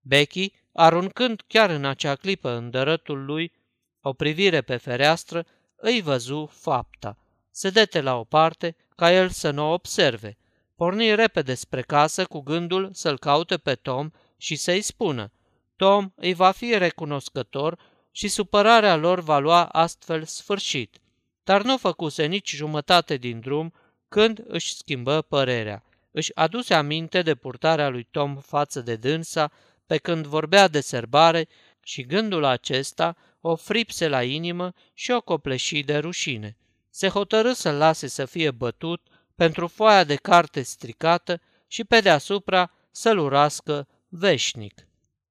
Becky, 0.00 0.52
aruncând 0.72 1.42
chiar 1.46 1.70
în 1.70 1.84
acea 1.84 2.14
clipă 2.14 2.50
în 2.50 2.70
dărătul 2.70 3.24
lui 3.24 3.52
o 4.00 4.12
privire 4.12 4.62
pe 4.62 4.76
fereastră, 4.76 5.46
îi 5.76 6.00
văzu 6.00 6.50
fapta. 6.52 7.16
Sedete 7.60 8.00
la 8.00 8.16
o 8.16 8.24
parte 8.24 8.76
ca 8.96 9.12
el 9.12 9.28
să 9.28 9.50
nu 9.50 9.68
o 9.68 9.72
observe. 9.72 10.36
Porni 10.76 11.14
repede 11.14 11.54
spre 11.54 11.82
casă 11.82 12.24
cu 12.24 12.40
gândul 12.40 12.90
să-l 12.92 13.18
caute 13.18 13.56
pe 13.56 13.74
Tom 13.74 14.10
și 14.36 14.56
să-i 14.56 14.80
spună. 14.80 15.32
Tom 15.76 16.12
îi 16.14 16.34
va 16.34 16.50
fi 16.50 16.78
recunoscător 16.78 17.78
și 18.10 18.28
supărarea 18.28 18.96
lor 18.96 19.20
va 19.20 19.38
lua 19.38 19.64
astfel 19.64 20.24
sfârșit 20.24 21.00
dar 21.44 21.62
nu 21.62 21.76
făcuse 21.76 22.26
nici 22.26 22.54
jumătate 22.54 23.16
din 23.16 23.40
drum 23.40 23.72
când 24.08 24.44
își 24.46 24.74
schimbă 24.74 25.22
părerea. 25.22 25.84
Își 26.10 26.36
aduse 26.36 26.74
aminte 26.74 27.22
de 27.22 27.34
purtarea 27.34 27.88
lui 27.88 28.06
Tom 28.10 28.36
față 28.36 28.80
de 28.80 28.96
dânsa 28.96 29.52
pe 29.86 29.96
când 29.96 30.26
vorbea 30.26 30.68
de 30.68 30.80
serbare 30.80 31.48
și 31.82 32.02
gândul 32.02 32.44
acesta 32.44 33.16
o 33.40 33.56
fripse 33.56 34.08
la 34.08 34.22
inimă 34.22 34.72
și 34.94 35.10
o 35.10 35.20
copleși 35.20 35.82
de 35.82 35.98
rușine. 35.98 36.56
Se 36.90 37.08
hotărâ 37.08 37.52
să 37.52 37.70
lase 37.70 38.06
să 38.06 38.24
fie 38.24 38.50
bătut 38.50 39.08
pentru 39.34 39.66
foaia 39.66 40.04
de 40.04 40.16
carte 40.16 40.62
stricată 40.62 41.40
și 41.66 41.84
pe 41.84 42.00
deasupra 42.00 42.70
să-l 42.90 43.18
urască 43.18 43.88
veșnic. 44.08 44.86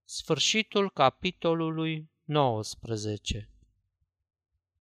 Sfârșitul 0.05 0.91
capitolului 0.91 2.09
19 2.23 3.49